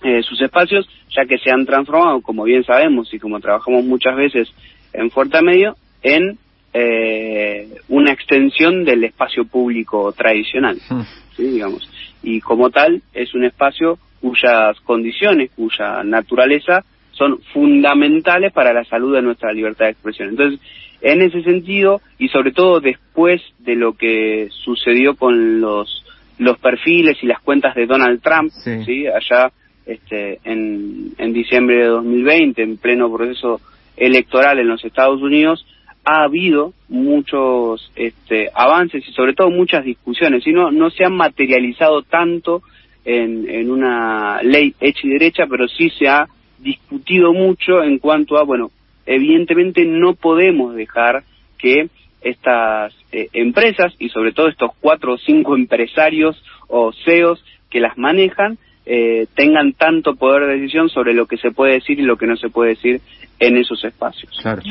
eh, 0.02 0.22
sus 0.22 0.40
espacios, 0.42 0.88
ya 1.16 1.24
que 1.24 1.38
se 1.38 1.50
han 1.50 1.64
transformado, 1.64 2.20
como 2.20 2.44
bien 2.44 2.64
sabemos 2.64 3.12
y 3.14 3.18
como 3.18 3.40
trabajamos 3.40 3.84
muchas 3.84 4.16
veces 4.16 4.52
en 4.92 5.10
Fuerte 5.10 5.40
Medio, 5.40 5.76
en 6.02 6.38
eh, 6.74 7.68
una 7.88 8.12
extensión 8.12 8.84
del 8.84 9.04
espacio 9.04 9.44
público 9.44 10.12
tradicional, 10.12 10.76
Hmm. 10.90 11.02
¿sí? 11.36 11.44
digamos. 11.44 11.88
Y 12.22 12.40
como 12.40 12.70
tal, 12.70 13.00
es 13.12 13.32
un 13.34 13.44
espacio 13.44 13.98
cuyas 14.20 14.78
condiciones, 14.80 15.50
cuya 15.54 16.02
naturaleza 16.02 16.84
son 17.12 17.38
fundamentales 17.52 18.52
para 18.52 18.72
la 18.72 18.84
salud 18.84 19.14
de 19.14 19.22
nuestra 19.22 19.52
libertad 19.52 19.84
de 19.86 19.92
expresión. 19.92 20.30
Entonces, 20.30 20.58
en 21.00 21.22
ese 21.22 21.42
sentido, 21.42 22.00
y 22.18 22.28
sobre 22.28 22.50
todo 22.52 22.80
después 22.80 23.40
de 23.58 23.76
lo 23.76 23.92
que 23.92 24.48
sucedió 24.64 25.14
con 25.14 25.60
los 25.60 26.00
los 26.36 26.58
perfiles 26.58 27.16
y 27.22 27.26
las 27.26 27.40
cuentas 27.40 27.76
de 27.76 27.86
Donald 27.86 28.20
Trump, 28.20 28.50
Sí. 28.50 28.84
¿sí? 28.84 29.06
allá 29.06 29.52
este, 29.86 30.40
en, 30.42 31.12
en 31.16 31.32
diciembre 31.32 31.76
de 31.76 31.84
2020, 31.84 32.60
en 32.60 32.76
pleno 32.78 33.14
proceso 33.14 33.60
electoral 33.96 34.58
en 34.58 34.66
los 34.66 34.84
Estados 34.84 35.22
Unidos, 35.22 35.64
ha 36.04 36.24
habido 36.24 36.74
muchos 36.88 37.90
este, 37.96 38.50
avances 38.54 39.06
y 39.08 39.12
sobre 39.12 39.34
todo 39.34 39.50
muchas 39.50 39.84
discusiones, 39.84 40.46
y 40.46 40.52
no, 40.52 40.70
no 40.70 40.90
se 40.90 41.04
han 41.04 41.16
materializado 41.16 42.02
tanto 42.02 42.62
en, 43.04 43.48
en 43.48 43.70
una 43.70 44.42
ley 44.42 44.74
hecha 44.80 45.00
y 45.04 45.10
derecha, 45.10 45.44
pero 45.48 45.68
sí 45.68 45.90
se 45.90 46.08
ha 46.08 46.26
discutido 46.58 47.32
mucho 47.32 47.82
en 47.82 47.98
cuanto 47.98 48.38
a, 48.38 48.44
bueno, 48.44 48.70
evidentemente 49.06 49.84
no 49.84 50.14
podemos 50.14 50.74
dejar 50.74 51.24
que 51.58 51.88
estas 52.22 52.94
eh, 53.12 53.28
empresas 53.32 53.92
y 53.98 54.08
sobre 54.08 54.32
todo 54.32 54.48
estos 54.48 54.70
cuatro 54.80 55.14
o 55.14 55.18
cinco 55.18 55.56
empresarios 55.56 56.42
o 56.68 56.92
CEOs 57.04 57.44
que 57.70 57.80
las 57.80 57.98
manejan 57.98 58.58
eh, 58.86 59.26
tengan 59.34 59.72
tanto 59.74 60.14
poder 60.14 60.46
de 60.46 60.54
decisión 60.56 60.88
sobre 60.88 61.14
lo 61.14 61.26
que 61.26 61.36
se 61.36 61.50
puede 61.50 61.74
decir 61.74 61.98
y 62.00 62.02
lo 62.02 62.16
que 62.16 62.26
no 62.26 62.36
se 62.36 62.48
puede 62.48 62.70
decir 62.70 63.00
en 63.38 63.56
esos 63.56 63.82
espacios. 63.84 64.38
Claro. 64.40 64.62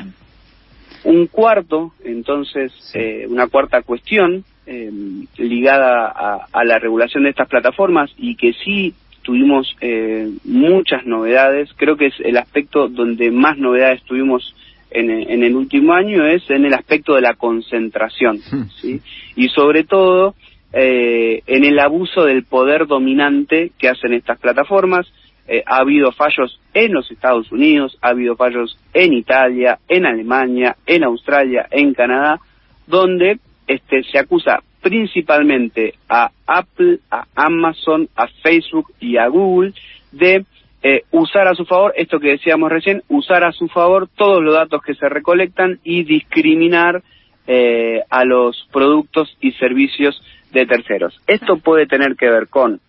Un 1.03 1.27
cuarto, 1.27 1.93
entonces, 2.03 2.71
eh, 2.93 3.25
una 3.29 3.47
cuarta 3.47 3.81
cuestión 3.81 4.43
eh, 4.65 4.91
ligada 5.37 6.07
a, 6.07 6.47
a 6.51 6.63
la 6.63 6.79
regulación 6.79 7.23
de 7.23 7.31
estas 7.31 7.49
plataformas 7.49 8.11
y 8.17 8.35
que 8.35 8.53
sí 8.53 8.93
tuvimos 9.23 9.75
eh, 9.81 10.29
muchas 10.43 11.05
novedades, 11.05 11.69
creo 11.75 11.97
que 11.97 12.07
es 12.07 12.15
el 12.19 12.37
aspecto 12.37 12.87
donde 12.87 13.31
más 13.31 13.57
novedades 13.57 14.03
tuvimos 14.03 14.55
en, 14.91 15.09
en 15.09 15.43
el 15.43 15.55
último 15.55 15.93
año 15.93 16.25
es 16.25 16.47
en 16.49 16.65
el 16.65 16.73
aspecto 16.73 17.15
de 17.15 17.21
la 17.21 17.33
concentración, 17.33 18.37
Hmm. 18.51 18.69
¿sí? 18.81 19.01
Y 19.35 19.49
sobre 19.49 19.83
todo 19.83 20.35
eh, 20.71 21.41
en 21.47 21.63
el 21.63 21.79
abuso 21.79 22.25
del 22.25 22.43
poder 22.43 22.87
dominante 22.87 23.71
que 23.77 23.89
hacen 23.89 24.13
estas 24.13 24.39
plataformas. 24.39 25.07
Eh, 25.47 25.61
ha 25.65 25.77
habido 25.77 26.11
fallos 26.11 26.59
en 26.73 26.93
los 26.93 27.11
Estados 27.11 27.51
Unidos, 27.51 27.97
ha 28.01 28.09
habido 28.09 28.35
fallos 28.35 28.77
en 28.93 29.13
Italia, 29.13 29.79
en 29.87 30.05
Alemania, 30.05 30.77
en 30.85 31.03
Australia, 31.03 31.67
en 31.69 31.93
Canadá, 31.93 32.39
donde 32.87 33.39
este, 33.67 34.03
se 34.03 34.19
acusa 34.19 34.61
principalmente 34.81 35.95
a 36.09 36.29
Apple, 36.45 36.99
a 37.09 37.25
Amazon, 37.35 38.07
a 38.15 38.27
Facebook 38.27 38.93
y 38.99 39.17
a 39.17 39.27
Google 39.27 39.73
de 40.11 40.45
eh, 40.81 41.03
usar 41.11 41.47
a 41.47 41.55
su 41.55 41.65
favor, 41.65 41.93
esto 41.95 42.19
que 42.19 42.31
decíamos 42.31 42.69
recién, 42.69 43.03
usar 43.07 43.45
a 43.45 43.53
su 43.53 43.69
favor 43.69 44.09
todos 44.15 44.43
los 44.43 44.53
datos 44.53 44.81
que 44.83 44.95
se 44.95 45.07
recolectan 45.07 45.79
y 45.83 46.03
discriminar 46.03 47.01
eh, 47.47 48.01
a 48.09 48.25
los 48.25 48.67
productos 48.71 49.35
y 49.39 49.53
servicios 49.53 50.21
de 50.51 50.65
terceros. 50.65 51.19
Esto 51.27 51.57
puede 51.57 51.87
tener 51.87 52.15
que 52.15 52.29
ver 52.29 52.49
con 52.49 52.81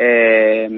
eh, 0.00 0.68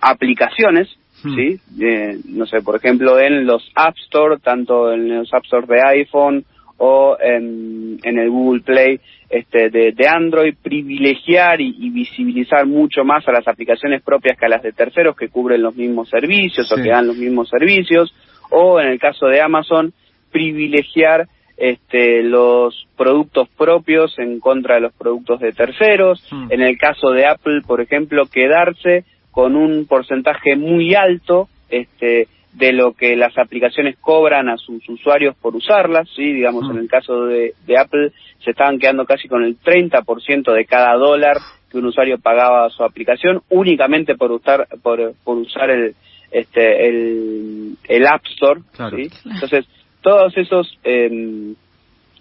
aplicaciones, 0.00 0.88
Hmm. 1.22 1.34
¿sí? 1.34 1.60
Eh, 1.80 2.18
no 2.26 2.46
sé, 2.46 2.60
por 2.62 2.76
ejemplo, 2.76 3.18
en 3.18 3.44
los 3.44 3.70
App 3.74 3.96
Store, 4.04 4.36
tanto 4.38 4.92
en 4.92 5.18
los 5.18 5.32
App 5.34 5.44
Store 5.44 5.66
de 5.66 5.82
iPhone 5.82 6.44
o 6.76 7.16
en, 7.20 7.98
en 8.04 8.18
el 8.18 8.30
Google 8.30 8.60
Play 8.60 9.00
este, 9.28 9.68
de, 9.68 9.92
de 9.92 10.08
Android, 10.08 10.54
privilegiar 10.62 11.60
y, 11.60 11.74
y 11.76 11.90
visibilizar 11.90 12.66
mucho 12.66 13.04
más 13.04 13.26
a 13.26 13.32
las 13.32 13.48
aplicaciones 13.48 14.02
propias 14.02 14.38
que 14.38 14.46
a 14.46 14.48
las 14.48 14.62
de 14.62 14.72
terceros 14.72 15.16
que 15.16 15.28
cubren 15.28 15.60
los 15.60 15.74
mismos 15.74 16.08
servicios 16.08 16.70
o 16.70 16.76
que 16.76 16.90
dan 16.90 17.08
los 17.08 17.16
mismos 17.16 17.48
servicios, 17.48 18.14
o 18.50 18.80
en 18.80 18.88
el 18.88 19.00
caso 19.00 19.26
de 19.26 19.40
Amazon, 19.40 19.92
privilegiar 20.30 21.26
este, 21.58 22.22
los 22.22 22.86
productos 22.96 23.48
propios 23.56 24.16
en 24.18 24.38
contra 24.40 24.76
de 24.76 24.82
los 24.82 24.92
productos 24.94 25.40
de 25.40 25.52
terceros. 25.52 26.24
Hmm. 26.30 26.46
En 26.50 26.62
el 26.62 26.78
caso 26.78 27.10
de 27.10 27.26
Apple, 27.26 27.62
por 27.66 27.80
ejemplo, 27.80 28.26
quedarse 28.26 29.04
con 29.32 29.56
un 29.56 29.86
porcentaje 29.86 30.56
muy 30.56 30.94
alto 30.94 31.48
este, 31.68 32.28
de 32.52 32.72
lo 32.72 32.92
que 32.92 33.16
las 33.16 33.36
aplicaciones 33.36 33.96
cobran 34.00 34.48
a 34.48 34.56
sus 34.56 34.88
usuarios 34.88 35.36
por 35.36 35.54
usarlas, 35.54 36.08
¿sí? 36.16 36.32
Digamos, 36.32 36.66
Mm. 36.66 36.70
en 36.72 36.78
el 36.78 36.88
caso 36.88 37.26
de, 37.26 37.54
de 37.66 37.78
Apple 37.78 38.12
se 38.42 38.50
estaban 38.52 38.78
quedando 38.78 39.04
casi 39.04 39.28
con 39.28 39.44
el 39.44 39.58
30% 39.58 40.52
de 40.52 40.64
cada 40.64 40.94
dólar 40.94 41.36
que 41.70 41.78
un 41.78 41.84
usuario 41.86 42.18
pagaba 42.18 42.64
a 42.64 42.70
su 42.70 42.82
aplicación 42.82 43.42
únicamente 43.50 44.14
por 44.16 44.32
usar 44.32 44.66
por, 44.82 45.12
por 45.22 45.36
usar 45.36 45.70
el 45.70 45.94
este 46.30 46.88
el, 46.88 47.74
el 47.88 48.06
App 48.06 48.24
Store, 48.26 48.60
Claro. 48.74 48.96
¿sí? 48.96 49.08
Entonces, 49.24 49.66
todos 50.02 50.36
esos 50.36 50.78
em, 50.84 51.54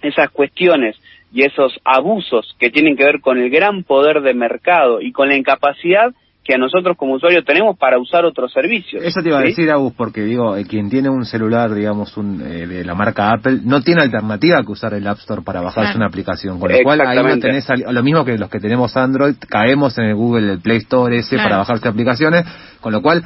esas 0.01 0.29
cuestiones 0.29 0.95
y 1.31 1.43
esos 1.43 1.79
abusos 1.83 2.55
que 2.59 2.69
tienen 2.69 2.95
que 2.95 3.03
ver 3.03 3.19
con 3.21 3.37
el 3.37 3.49
gran 3.49 3.83
poder 3.83 4.21
de 4.21 4.33
mercado 4.33 5.01
y 5.01 5.11
con 5.11 5.27
la 5.27 5.35
incapacidad 5.35 6.13
que 6.47 6.55
a 6.55 6.57
nosotros 6.57 6.95
como 6.95 7.15
usuarios 7.15 7.43
tenemos 7.43 7.77
para 7.77 7.99
usar 7.99 8.23
otros 8.23 8.53
servicios. 8.53 9.03
Eso 9.03 9.21
te 9.21 9.27
iba 9.27 9.39
a 9.39 9.41
decir, 9.41 9.69
Agus, 9.69 9.93
porque 9.97 10.21
digo, 10.21 10.55
eh, 10.55 10.63
quien 10.63 10.89
tiene 10.89 11.09
un 11.09 11.25
celular, 11.25 11.73
digamos, 11.73 12.15
un, 12.15 12.41
eh, 12.41 12.65
de 12.65 12.85
la 12.85 12.95
marca 12.95 13.33
Apple, 13.33 13.59
no 13.65 13.81
tiene 13.81 14.03
alternativa 14.03 14.63
que 14.63 14.71
usar 14.71 14.93
el 14.93 15.05
App 15.05 15.17
Store 15.17 15.41
para 15.41 15.59
bajarse 15.59 15.97
una 15.97 16.07
aplicación. 16.07 16.57
Con 16.57 16.71
lo 16.71 16.77
cual, 16.83 17.01
ahí 17.01 17.21
no 17.21 17.37
tenés, 17.39 17.67
lo 17.91 18.01
mismo 18.01 18.23
que 18.23 18.37
los 18.37 18.49
que 18.49 18.61
tenemos 18.61 18.95
Android, 18.95 19.35
caemos 19.49 19.97
en 19.97 20.05
el 20.05 20.15
Google, 20.15 20.53
el 20.53 20.61
Play 20.61 20.77
Store 20.77 21.17
ese 21.17 21.35
Claro. 21.35 21.49
para 21.49 21.57
bajarse 21.57 21.87
aplicaciones, 21.89 22.45
con 22.79 22.93
lo 22.93 23.01
cual, 23.01 23.25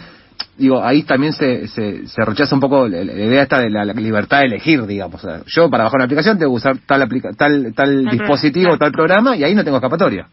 digo, 0.57 0.83
ahí 0.83 1.03
también 1.03 1.33
se, 1.33 1.67
se, 1.67 2.07
se 2.07 2.25
rechaza 2.25 2.55
un 2.55 2.61
poco 2.61 2.87
la, 2.87 3.03
la 3.03 3.13
idea 3.13 3.43
esta 3.43 3.59
de 3.59 3.69
la, 3.69 3.85
la 3.85 3.93
libertad 3.93 4.39
de 4.39 4.47
elegir, 4.47 4.85
digamos. 4.85 5.23
O 5.23 5.27
sea, 5.27 5.41
yo 5.45 5.69
para 5.69 5.83
bajar 5.83 5.97
una 5.97 6.05
aplicación 6.05 6.37
tengo 6.37 6.51
que 6.51 6.57
usar 6.57 6.77
tal, 6.85 7.01
aplica 7.01 7.31
tal, 7.33 7.73
tal 7.75 8.05
dispositivo, 8.05 8.77
tal 8.77 8.91
programa, 8.91 9.35
y 9.35 9.43
ahí 9.43 9.55
no 9.55 9.63
tengo 9.63 9.77
escapatoria. 9.77 10.27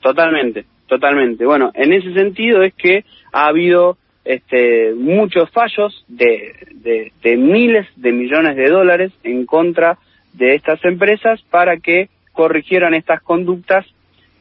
Totalmente, 0.00 0.64
totalmente. 0.86 1.44
Bueno, 1.44 1.70
en 1.74 1.92
ese 1.92 2.12
sentido 2.12 2.62
es 2.62 2.74
que 2.74 3.04
ha 3.32 3.46
habido 3.46 3.96
este, 4.24 4.94
muchos 4.94 5.50
fallos 5.50 6.04
de, 6.08 6.54
de, 6.74 7.12
de 7.22 7.36
miles 7.36 7.86
de 7.96 8.12
millones 8.12 8.56
de 8.56 8.68
dólares 8.68 9.12
en 9.22 9.46
contra 9.46 9.98
de 10.32 10.54
estas 10.54 10.84
empresas 10.84 11.40
para 11.50 11.78
que 11.78 12.08
corrigieran 12.32 12.94
estas 12.94 13.22
conductas. 13.22 13.86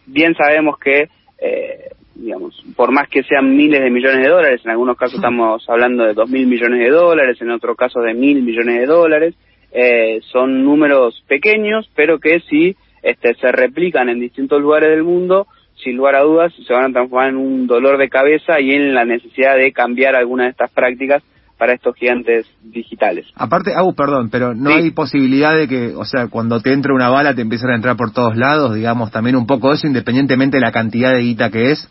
Bien 0.06 0.36
sabemos 0.36 0.78
que, 0.78 1.08
eh, 1.40 1.90
digamos, 2.16 2.56
por 2.76 2.92
más 2.92 3.08
que 3.10 3.24
sean 3.24 3.56
miles 3.56 3.82
de 3.82 3.90
millones 3.92 4.24
de 4.24 4.30
dólares, 4.30 4.62
en 4.64 4.72
algunos 4.72 4.98
casos 4.98 5.16
estamos 5.16 5.64
hablando 5.70 6.04
de 6.06 6.14
dos 6.14 6.30
mil 6.30 6.48
millones 6.48 6.80
de 6.80 6.90
dólares, 6.90 7.38
en 7.42 7.52
otros 7.52 7.76
casos 7.78 8.04
de 8.04 8.14
mil 8.14 8.42
millones 8.42 8.80
de 8.80 8.86
dólares, 8.86 9.36
eh, 9.72 10.22
son 10.32 10.64
números 10.64 11.24
pequeños, 11.28 11.90
pero 11.96 12.20
que 12.20 12.40
si 12.42 12.76
este, 13.04 13.36
se 13.36 13.52
replican 13.52 14.10
en 14.10 14.20
distintos 14.20 14.62
lugares 14.62 14.90
del 14.90 15.04
mundo, 15.04 15.48
sin 15.84 15.98
lugar 15.98 16.16
a 16.16 16.22
dudas 16.24 16.54
se 16.66 16.74
van 16.74 16.86
a 16.86 16.94
transformar 16.94 17.30
en 17.30 17.38
un 17.38 17.68
dolor 17.68 17.98
de 17.98 18.10
cabeza 18.10 18.60
y 18.62 18.72
en 18.72 18.94
la 18.94 19.04
necesidad 19.06 19.58
de 19.58 19.74
cambiar 19.74 20.16
algunas 20.16 20.46
de 20.48 20.52
estas 20.52 20.72
prácticas 20.72 21.22
para 21.58 21.74
estos 21.74 21.96
gigantes 21.96 22.46
digitales. 22.64 23.26
Aparte, 23.36 23.74
Agus, 23.74 23.96
perdón, 23.96 24.30
pero 24.30 24.54
no 24.54 24.72
Sí. 24.72 24.76
hay 24.78 24.92
posibilidad 24.92 25.56
de 25.56 25.68
que, 25.68 25.94
o 25.96 26.04
sea, 26.04 26.28
cuando 26.28 26.62
te 26.62 26.74
entre 26.74 26.94
una 26.94 27.10
bala 27.10 27.34
te 27.34 27.42
empiecen 27.42 27.70
a 27.70 27.76
entrar 27.76 27.96
por 27.96 28.12
todos 28.12 28.36
lados, 28.36 28.76
digamos, 28.76 29.12
también 29.12 29.36
un 29.36 29.48
poco 29.48 29.72
eso, 29.72 29.88
independientemente 29.88 30.58
de 30.58 30.62
la 30.62 30.72
cantidad 30.72 31.14
de 31.14 31.22
guita 31.22 31.52
que 31.52 31.72
es. 31.72 31.90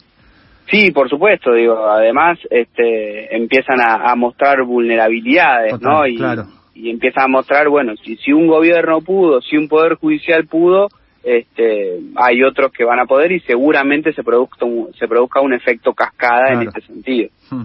Sí, 0.71 0.91
por 0.93 1.09
supuesto, 1.09 1.53
digo, 1.53 1.87
además 1.87 2.39
este, 2.51 3.35
empiezan 3.37 3.81
a, 3.81 4.11
a 4.11 4.17
mostrar 4.17 4.63
vulnerabilidades, 4.63 5.73
Total, 5.73 5.93
¿no? 5.93 6.07
Y, 6.07 6.17
claro. 6.17 6.47
y 6.75 6.91
empiezan 6.91 7.25
a 7.25 7.29
mostrar, 7.29 7.69
bueno, 7.69 7.95
si, 8.03 8.17
si 8.17 8.33
un 8.33 8.47
gobierno 8.47 9.01
pudo, 9.03 9.41
si 9.43 9.57
un 9.57 9.69
poder 9.69 9.95
judicial 9.97 10.47
pudo, 10.47 10.89
este, 11.23 12.01
hay 12.17 12.43
otros 12.43 12.73
que 12.73 12.85
van 12.85 13.01
a 13.01 13.07
poder 13.07 13.33
y 13.33 13.41
seguramente 13.41 14.13
se 14.13 14.23
produzca 14.23 14.65
un, 14.65 14.93
se 14.99 15.09
produzca 15.09 15.41
un 15.41 15.55
efecto 15.55 15.93
cascada 15.95 16.53
en 16.53 16.69
este 16.69 16.81
sentido. 16.83 17.31
Hmm. 17.51 17.63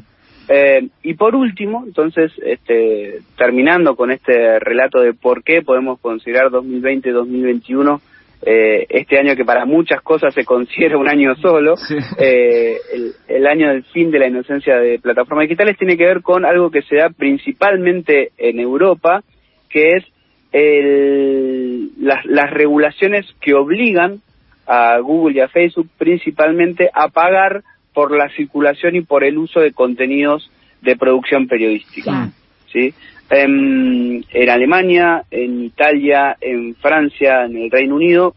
Eh, 0.48 0.88
y 1.04 1.14
por 1.14 1.36
último, 1.36 1.84
entonces, 1.86 2.32
este, 2.44 3.20
terminando 3.38 3.96
con 3.96 4.12
este 4.12 4.60
relato 4.60 5.00
de 5.00 5.14
por 5.14 5.44
qué 5.44 5.62
podemos 5.62 6.00
considerar 6.00 6.50
2020-2021 6.50 8.02
eh, 8.46 8.86
este 8.90 9.20
año 9.20 9.36
que 9.36 9.44
para 9.46 9.66
muchas 9.66 10.02
cosas 10.02 10.34
se 10.34 10.46
considera 10.46 10.98
un 10.98 11.10
año 11.10 11.36
solo, 11.36 11.76
Sí. 11.78 11.96
eh, 12.18 12.78
el, 12.94 13.12
el 13.28 13.48
año 13.48 13.68
del 13.70 13.84
fin 13.86 14.12
de 14.12 14.20
la 14.20 14.28
inocencia 14.28 14.78
de 14.78 14.98
plataformas 15.00 15.44
digitales 15.44 15.78
tiene 15.78 15.98
que 15.98 16.06
ver 16.06 16.22
con 16.22 16.46
algo 16.46 16.72
que 16.72 16.82
se 16.84 16.96
da 16.98 17.10
principalmente 17.10 18.32
en 18.38 18.60
Europa, 18.60 19.24
que 19.70 19.90
es 19.98 20.06
el- 20.52 21.90
las, 22.00 22.26
las 22.26 22.50
regulaciones 22.52 23.26
que 23.42 23.54
obligan 23.54 24.22
a 24.68 25.00
Google 25.00 25.38
y 25.38 25.40
a 25.42 25.48
Facebook 25.48 25.90
principalmente 25.98 26.90
a 26.94 27.10
pagar 27.10 27.64
por 27.94 28.16
la 28.16 28.30
circulación 28.30 28.96
y 28.96 29.02
por 29.02 29.24
el 29.24 29.38
uso 29.38 29.60
de 29.60 29.74
contenidos 29.74 30.50
de 30.82 30.96
producción 30.96 31.48
periodística. 31.48 32.30
¿sí? 32.72 32.94
En 33.30 34.50
Alemania, 34.50 35.24
en 35.30 35.64
Italia, 35.64 36.36
en 36.42 36.76
Francia, 36.76 37.46
en 37.46 37.58
el 37.58 37.72
Reino 37.72 37.96
Unido, 37.96 38.36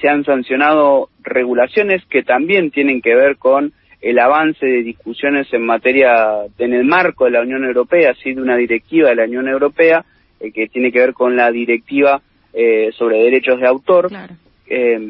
se 0.00 0.08
han 0.08 0.24
sancionado 0.24 1.08
regulaciones 1.22 2.04
que 2.06 2.22
también 2.22 2.70
tienen 2.70 3.00
que 3.00 3.14
ver 3.14 3.36
con 3.36 3.72
el 4.02 4.18
avance 4.18 4.66
de 4.66 4.82
discusiones 4.82 5.50
en 5.52 5.64
materia, 5.64 6.42
en 6.58 6.74
el 6.74 6.84
marco 6.84 7.24
de 7.24 7.30
la 7.30 7.40
Unión 7.40 7.64
Europea, 7.64 8.10
así 8.10 8.34
de 8.34 8.42
una 8.42 8.56
directiva 8.56 9.08
de 9.08 9.14
la 9.16 9.24
Unión 9.24 9.48
Europea, 9.48 10.04
eh, 10.40 10.52
que 10.52 10.66
tiene 10.68 10.92
que 10.92 10.98
ver 10.98 11.14
con 11.14 11.36
la 11.36 11.50
directiva 11.50 12.20
eh, 12.52 12.90
sobre 12.98 13.22
derechos 13.22 13.58
de 13.60 13.66
autor, 13.66 14.08
Claro. 14.08 14.34
eh, 14.68 15.00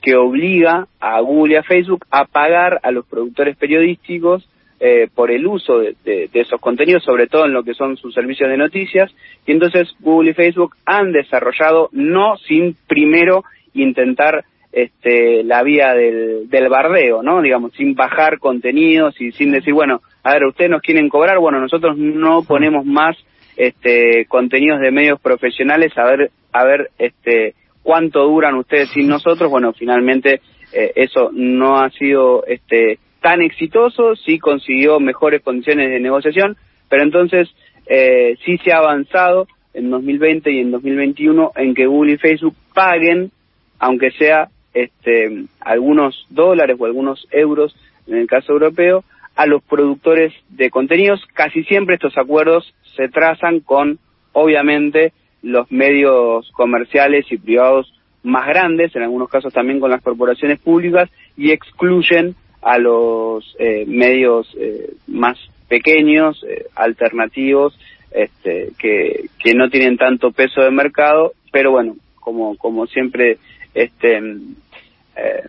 que 0.00 0.14
obliga 0.16 0.86
a 1.00 1.20
Google 1.20 1.54
y 1.54 1.56
a 1.56 1.62
Facebook 1.62 2.06
a 2.10 2.24
pagar 2.24 2.80
a 2.82 2.90
los 2.90 3.04
productores 3.06 3.56
periodísticos 3.56 4.48
eh, 4.80 5.08
por 5.14 5.30
el 5.30 5.46
uso 5.46 5.78
de, 5.78 5.96
de- 6.04 6.28
esos 6.34 6.60
contenidos, 6.60 7.02
sobre 7.04 7.26
todo 7.26 7.46
en 7.46 7.52
lo 7.52 7.62
que 7.64 7.74
son 7.74 7.96
sus 7.96 8.12
servicios 8.14 8.50
de 8.50 8.56
noticias. 8.56 9.10
Y 9.46 9.52
entonces 9.52 9.88
Google 10.00 10.30
y 10.30 10.34
Facebook 10.34 10.74
han 10.84 11.12
desarrollado, 11.12 11.88
no 11.92 12.36
sin 12.38 12.76
primero 12.86 13.44
intentar 13.74 14.44
este, 14.72 15.42
la 15.44 15.62
vía 15.62 15.94
del, 15.94 16.50
del 16.50 16.68
bardeo, 16.68 17.22
¿no? 17.22 17.40
Digamos, 17.40 17.72
sin 17.72 17.94
bajar 17.94 18.38
contenidos 18.38 19.18
y 19.20 19.32
sin 19.32 19.50
decir, 19.52 19.72
bueno, 19.72 20.02
a 20.22 20.34
ver, 20.34 20.44
ustedes 20.44 20.70
nos 20.70 20.82
quieren 20.82 21.08
cobrar, 21.08 21.38
bueno, 21.38 21.60
nosotros 21.60 21.96
no 21.96 22.42
ponemos 22.42 22.84
más 22.84 23.16
este, 23.56 24.26
contenidos 24.26 24.80
de 24.80 24.90
medios 24.90 25.18
profesionales, 25.20 25.96
a 25.96 26.04
ver, 26.04 26.30
a 26.52 26.64
ver, 26.64 26.90
este, 26.98 27.54
cuánto 27.82 28.24
duran 28.24 28.54
ustedes 28.56 28.90
sin 28.90 29.08
nosotros. 29.08 29.50
Bueno, 29.50 29.72
finalmente 29.72 30.40
eh, 30.72 30.92
eso 30.96 31.30
no 31.32 31.78
ha 31.78 31.88
sido 31.90 32.44
este, 32.46 32.98
tan 33.20 33.42
exitoso, 33.42 34.14
sí 34.16 34.38
consiguió 34.38 35.00
mejores 35.00 35.42
condiciones 35.42 35.90
de 35.90 36.00
negociación, 36.00 36.56
pero 36.88 37.02
entonces 37.02 37.48
eh, 37.86 38.36
sí 38.44 38.58
se 38.58 38.72
ha 38.72 38.78
avanzado 38.78 39.46
en 39.74 39.90
2020 39.90 40.50
y 40.50 40.60
en 40.60 40.70
2021 40.70 41.52
en 41.56 41.74
que 41.74 41.86
Google 41.86 42.12
y 42.12 42.18
Facebook 42.18 42.54
paguen, 42.74 43.30
aunque 43.78 44.10
sea 44.12 44.48
este, 44.72 45.44
algunos 45.60 46.26
dólares 46.30 46.76
o 46.78 46.86
algunos 46.86 47.26
euros, 47.30 47.76
en 48.06 48.16
el 48.16 48.26
caso 48.26 48.52
europeo, 48.52 49.04
a 49.34 49.46
los 49.46 49.62
productores 49.62 50.32
de 50.48 50.70
contenidos. 50.70 51.22
Casi 51.34 51.64
siempre 51.64 51.96
estos 51.96 52.16
acuerdos 52.16 52.74
se 52.96 53.08
trazan 53.08 53.60
con, 53.60 53.98
obviamente, 54.32 55.12
los 55.42 55.70
medios 55.70 56.50
comerciales 56.52 57.30
y 57.30 57.38
privados 57.38 57.92
más 58.22 58.46
grandes, 58.48 58.96
en 58.96 59.02
algunos 59.02 59.28
casos 59.28 59.52
también 59.52 59.78
con 59.78 59.90
las 59.90 60.02
corporaciones 60.02 60.58
públicas, 60.58 61.08
y 61.36 61.52
excluyen 61.52 62.34
a 62.66 62.78
los 62.78 63.54
eh, 63.60 63.84
medios 63.86 64.52
eh, 64.58 64.90
más 65.06 65.38
pequeños, 65.68 66.42
eh, 66.42 66.66
alternativos, 66.74 67.78
este, 68.10 68.72
que, 68.76 69.26
que 69.38 69.54
no 69.54 69.70
tienen 69.70 69.96
tanto 69.96 70.32
peso 70.32 70.62
de 70.62 70.72
mercado, 70.72 71.32
pero 71.52 71.70
bueno, 71.70 71.94
como, 72.18 72.56
como 72.56 72.88
siempre 72.88 73.38
este, 73.72 74.18
eh, 74.18 75.42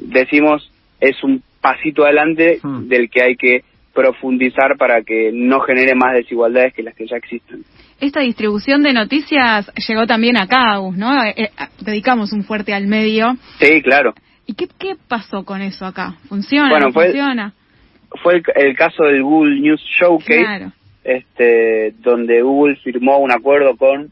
decimos, 0.00 0.68
es 1.00 1.22
un 1.22 1.40
pasito 1.60 2.04
adelante 2.04 2.58
Hmm. 2.60 2.88
del 2.88 3.08
que 3.10 3.22
hay 3.22 3.36
que 3.36 3.62
profundizar 3.94 4.76
para 4.76 5.02
que 5.02 5.30
no 5.32 5.60
genere 5.60 5.94
más 5.94 6.14
desigualdades 6.14 6.74
que 6.74 6.82
las 6.82 6.96
que 6.96 7.06
ya 7.06 7.16
existen. 7.16 7.64
Esta 8.00 8.20
distribución 8.20 8.82
de 8.82 8.92
noticias 8.92 9.70
llegó 9.88 10.06
también 10.06 10.36
a 10.36 10.46
Caus, 10.48 10.96
¿no? 10.96 11.24
Eh, 11.24 11.34
eh, 11.36 11.48
dedicamos 11.80 12.32
un 12.32 12.44
fuerte 12.44 12.74
al 12.74 12.86
medio. 12.88 13.36
Sí, 13.60 13.80
claro. 13.82 14.14
¿Y 14.46 14.54
qué, 14.54 14.68
qué 14.78 14.96
pasó 15.08 15.44
con 15.44 15.60
eso 15.62 15.84
acá? 15.86 16.14
¿Funciona? 16.28 16.70
Bueno, 16.70 16.86
no 16.86 16.92
fue- 16.92 17.06
funciona? 17.06 17.52
Fue 18.22 18.34
el, 18.36 18.42
el 18.54 18.76
caso 18.76 19.04
del 19.04 19.22
Google 19.22 19.60
News 19.60 19.82
Showcase, 19.82 20.40
Claro. 20.44 20.72
este, 21.04 21.92
donde 21.98 22.42
Google 22.42 22.76
firmó 22.76 23.18
un 23.18 23.32
acuerdo 23.32 23.76
con, 23.76 24.10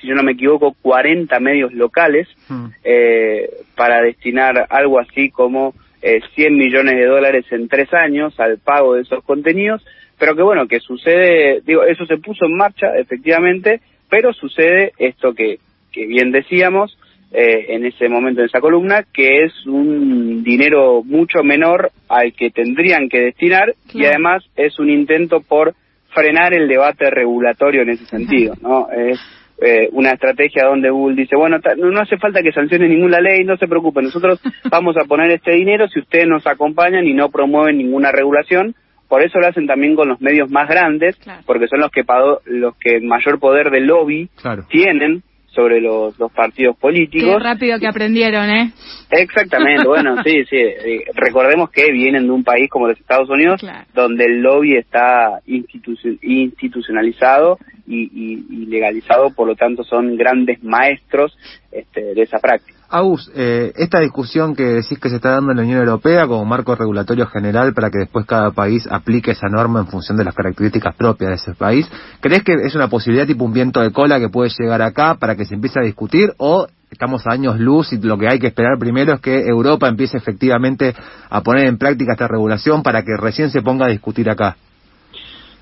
si 0.00 0.06
yo 0.06 0.14
no 0.14 0.22
me 0.22 0.32
equivoco, 0.32 0.74
40 0.82 1.38
medios 1.40 1.72
locales 1.72 2.28
Mm. 2.48 2.66
eh, 2.84 3.50
para 3.74 4.00
destinar 4.02 4.66
algo 4.70 5.00
así 5.00 5.30
como 5.30 5.74
eh, 6.02 6.20
100 6.34 6.56
millones 6.56 6.94
de 6.96 7.06
dólares 7.06 7.46
en 7.50 7.68
tres 7.68 7.92
años 7.94 8.38
al 8.38 8.58
pago 8.58 8.94
de 8.94 9.02
esos 9.02 9.24
contenidos, 9.24 9.84
pero 10.18 10.36
que 10.36 10.42
bueno, 10.42 10.68
que 10.68 10.78
sucede, 10.80 11.60
digo, 11.66 11.82
eso 11.84 12.04
se 12.06 12.18
puso 12.18 12.44
en 12.46 12.56
marcha, 12.56 12.94
efectivamente, 12.96 13.80
pero 14.10 14.32
sucede 14.32 14.92
esto 14.98 15.34
que, 15.34 15.58
que 15.92 16.06
bien 16.06 16.30
decíamos 16.30 16.96
eh, 17.34 17.74
en 17.74 17.84
ese 17.84 18.08
momento 18.08 18.40
en 18.40 18.46
esa 18.46 18.60
columna, 18.60 19.04
que 19.12 19.44
es 19.44 19.66
un 19.66 20.44
dinero 20.44 21.02
mucho 21.02 21.42
menor 21.42 21.90
al 22.08 22.32
que 22.32 22.50
tendrían 22.50 23.08
que 23.08 23.20
destinar 23.20 23.74
y 23.92 24.04
además 24.04 24.44
es 24.56 24.78
un 24.78 24.88
intento 24.88 25.40
por 25.40 25.74
frenar 26.14 26.54
el 26.54 26.68
debate 26.68 27.10
regulatorio 27.10 27.82
en 27.82 27.90
ese 27.90 28.06
sentido, 28.06 28.54
¿no? 28.62 28.88
Es 28.90 29.18
eh, 29.60 29.88
una 29.92 30.10
estrategia 30.10 30.64
donde 30.66 30.90
Google 30.90 31.16
dice, 31.16 31.36
bueno, 31.36 31.58
no, 31.76 31.90
no 31.90 32.00
hace 32.00 32.16
falta 32.18 32.40
que 32.42 32.52
sancione 32.52 32.88
ninguna 32.88 33.20
ley, 33.20 33.44
no 33.44 33.56
se 33.56 33.66
preocupen, 33.66 34.04
nosotros 34.04 34.40
vamos 34.70 34.96
a 34.96 35.04
poner 35.06 35.30
este 35.32 35.52
dinero 35.52 35.88
si 35.88 36.00
ustedes 36.00 36.26
nos 36.28 36.46
acompañan 36.46 37.06
y 37.06 37.14
no 37.14 37.30
promueven 37.30 37.78
ninguna 37.78 38.12
regulación. 38.12 38.74
Por 39.08 39.22
eso 39.22 39.38
lo 39.38 39.46
hacen 39.46 39.66
también 39.66 39.94
con 39.96 40.08
los 40.08 40.20
medios 40.20 40.50
más 40.50 40.68
grandes, 40.68 41.16
Claro. 41.16 41.42
porque 41.46 41.68
son 41.68 41.80
los 41.80 41.90
que 41.90 42.04
los 42.46 42.76
que 42.78 43.00
mayor 43.00 43.38
poder 43.38 43.70
de 43.70 43.80
lobby 43.80 44.28
Claro. 44.40 44.64
tienen 44.70 45.22
sobre 45.54 45.80
los, 45.80 46.18
los 46.18 46.32
partidos 46.32 46.76
Qué 46.76 46.80
políticos. 46.80 47.42
rápido 47.42 47.78
que 47.78 47.86
aprendieron, 47.86 48.50
¿eh? 48.50 48.72
Exactamente, 49.10 49.86
bueno, 49.86 50.16
sí, 50.24 50.44
sí. 50.50 50.56
eh, 50.56 51.04
recordemos 51.14 51.70
que 51.70 51.90
vienen 51.92 52.24
de 52.26 52.30
un 52.32 52.42
país 52.44 52.68
como 52.68 52.88
los 52.88 52.98
Estados 52.98 53.28
Unidos, 53.30 53.60
Claro. 53.60 53.86
donde 53.94 54.24
el 54.24 54.40
lobby 54.42 54.76
está 54.76 55.40
institucio- 55.46 56.18
institucionalizado 56.22 57.58
y, 57.86 58.02
y- 58.04 58.46
y 58.50 58.66
legalizado, 58.66 59.30
por 59.34 59.46
lo 59.46 59.54
tanto 59.56 59.84
son 59.84 60.16
grandes 60.16 60.62
maestros 60.62 61.36
este, 61.70 62.14
de 62.14 62.22
esa 62.22 62.38
práctica. 62.38 62.78
Agus, 62.88 63.30
eh, 63.34 63.72
esta 63.76 64.00
discusión 64.00 64.54
que 64.54 64.62
decís 64.62 64.98
que 64.98 65.08
se 65.08 65.16
está 65.16 65.30
dando 65.30 65.52
en 65.52 65.56
la 65.56 65.62
Unión 65.62 65.80
Europea 65.80 66.26
como 66.26 66.44
marco 66.44 66.74
regulatorio 66.74 67.26
general 67.26 67.72
para 67.74 67.90
que 67.90 67.98
después 67.98 68.26
cada 68.26 68.50
país 68.50 68.86
aplique 68.90 69.32
esa 69.32 69.48
norma 69.48 69.80
en 69.80 69.86
función 69.86 70.16
de 70.16 70.24
las 70.24 70.34
características 70.34 70.94
propias 70.94 71.30
de 71.30 71.36
ese 71.36 71.54
país, 71.54 71.90
¿crees 72.20 72.42
que 72.44 72.52
es 72.52 72.74
una 72.74 72.88
posibilidad 72.88 73.26
tipo 73.26 73.44
un 73.44 73.52
viento 73.52 73.80
de 73.80 73.90
cola 73.90 74.20
que 74.20 74.28
puede 74.28 74.50
llegar 74.58 74.82
acá 74.82 75.16
para 75.16 75.34
que 75.34 75.44
se 75.44 75.54
empiece 75.54 75.80
a 75.80 75.82
discutir 75.82 76.32
o 76.36 76.66
estamos 76.90 77.26
a 77.26 77.32
años 77.32 77.58
luz 77.58 77.92
y 77.92 78.00
lo 78.00 78.18
que 78.18 78.28
hay 78.28 78.38
que 78.38 78.48
esperar 78.48 78.78
primero 78.78 79.14
es 79.14 79.20
que 79.20 79.48
Europa 79.48 79.88
empiece 79.88 80.16
efectivamente 80.16 80.94
a 81.30 81.42
poner 81.42 81.66
en 81.66 81.78
práctica 81.78 82.12
esta 82.12 82.28
regulación 82.28 82.82
para 82.82 83.02
que 83.02 83.16
recién 83.18 83.50
se 83.50 83.62
ponga 83.62 83.86
a 83.86 83.90
discutir 83.90 84.30
acá? 84.30 84.56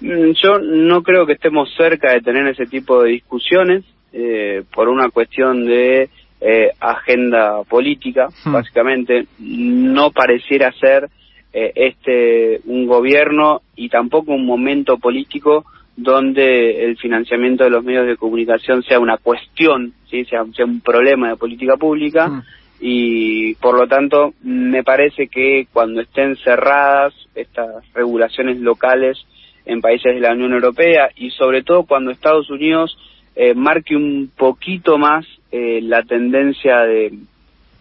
Mm, 0.01 0.33
Yo 0.43 0.59
no 0.59 1.03
creo 1.03 1.25
que 1.25 1.35
estemos 1.35 1.73
cerca 1.77 2.13
de 2.13 2.21
tener 2.21 2.47
ese 2.49 2.67
tipo 2.67 3.03
de 3.03 3.11
discusiones 3.11 3.85
eh, 4.13 4.65
por 4.75 4.89
una 4.89 5.09
cuestión 5.09 5.65
de 5.65 6.11
eh, 6.45 6.71
agenda 6.81 7.63
política, 7.65 8.29
Hmm. 8.45 8.53
básicamente. 8.53 9.27
No 9.39 10.11
pareciera 10.11 10.73
ser 10.73 11.09
eh, 11.53 11.73
este 11.75 12.61
un 12.65 12.87
gobierno 12.87 13.61
y 13.77 13.89
tampoco 13.89 14.33
un 14.33 14.47
momento 14.47 14.97
político 14.99 15.65
donde 15.97 16.85
el 16.85 16.97
financiamiento 16.97 17.65
de 17.65 17.71
los 17.71 17.85
medios 17.85 18.07
de 18.07 18.17
comunicación 18.17 18.83
sea 18.83 18.99
una 18.99 19.19
cuestión, 19.19 19.93
¿sí? 20.11 20.25
sea, 20.25 20.45
sea 20.57 20.65
un 20.65 20.81
problema 20.81 21.29
de 21.29 21.37
política 21.37 21.77
pública 21.77 22.29
Hmm. 22.29 22.43
y 22.81 23.55
por 23.57 23.79
lo 23.79 23.87
tanto 23.87 24.33
me 24.43 24.83
parece 24.83 25.29
que 25.29 25.67
cuando 25.73 26.01
estén 26.01 26.37
cerradas 26.37 27.13
estas 27.35 27.85
regulaciones 27.93 28.59
locales 28.59 29.19
en 29.67 29.81
países 29.81 30.15
de 30.15 30.21
la 30.21 30.33
Unión 30.33 30.55
Europea 30.55 31.11
y 31.17 31.31
sobre 31.31 31.63
todo 31.63 31.85
cuando 31.85 32.11
Estados 32.11 32.51
Unidos 32.51 32.97
eh, 33.37 33.55
marque 33.55 33.95
un 33.95 34.31
poquito 34.37 34.99
más 34.99 35.25
eh, 35.53 35.81
la 35.83 36.03
tendencia 36.03 36.81
de, 36.81 37.13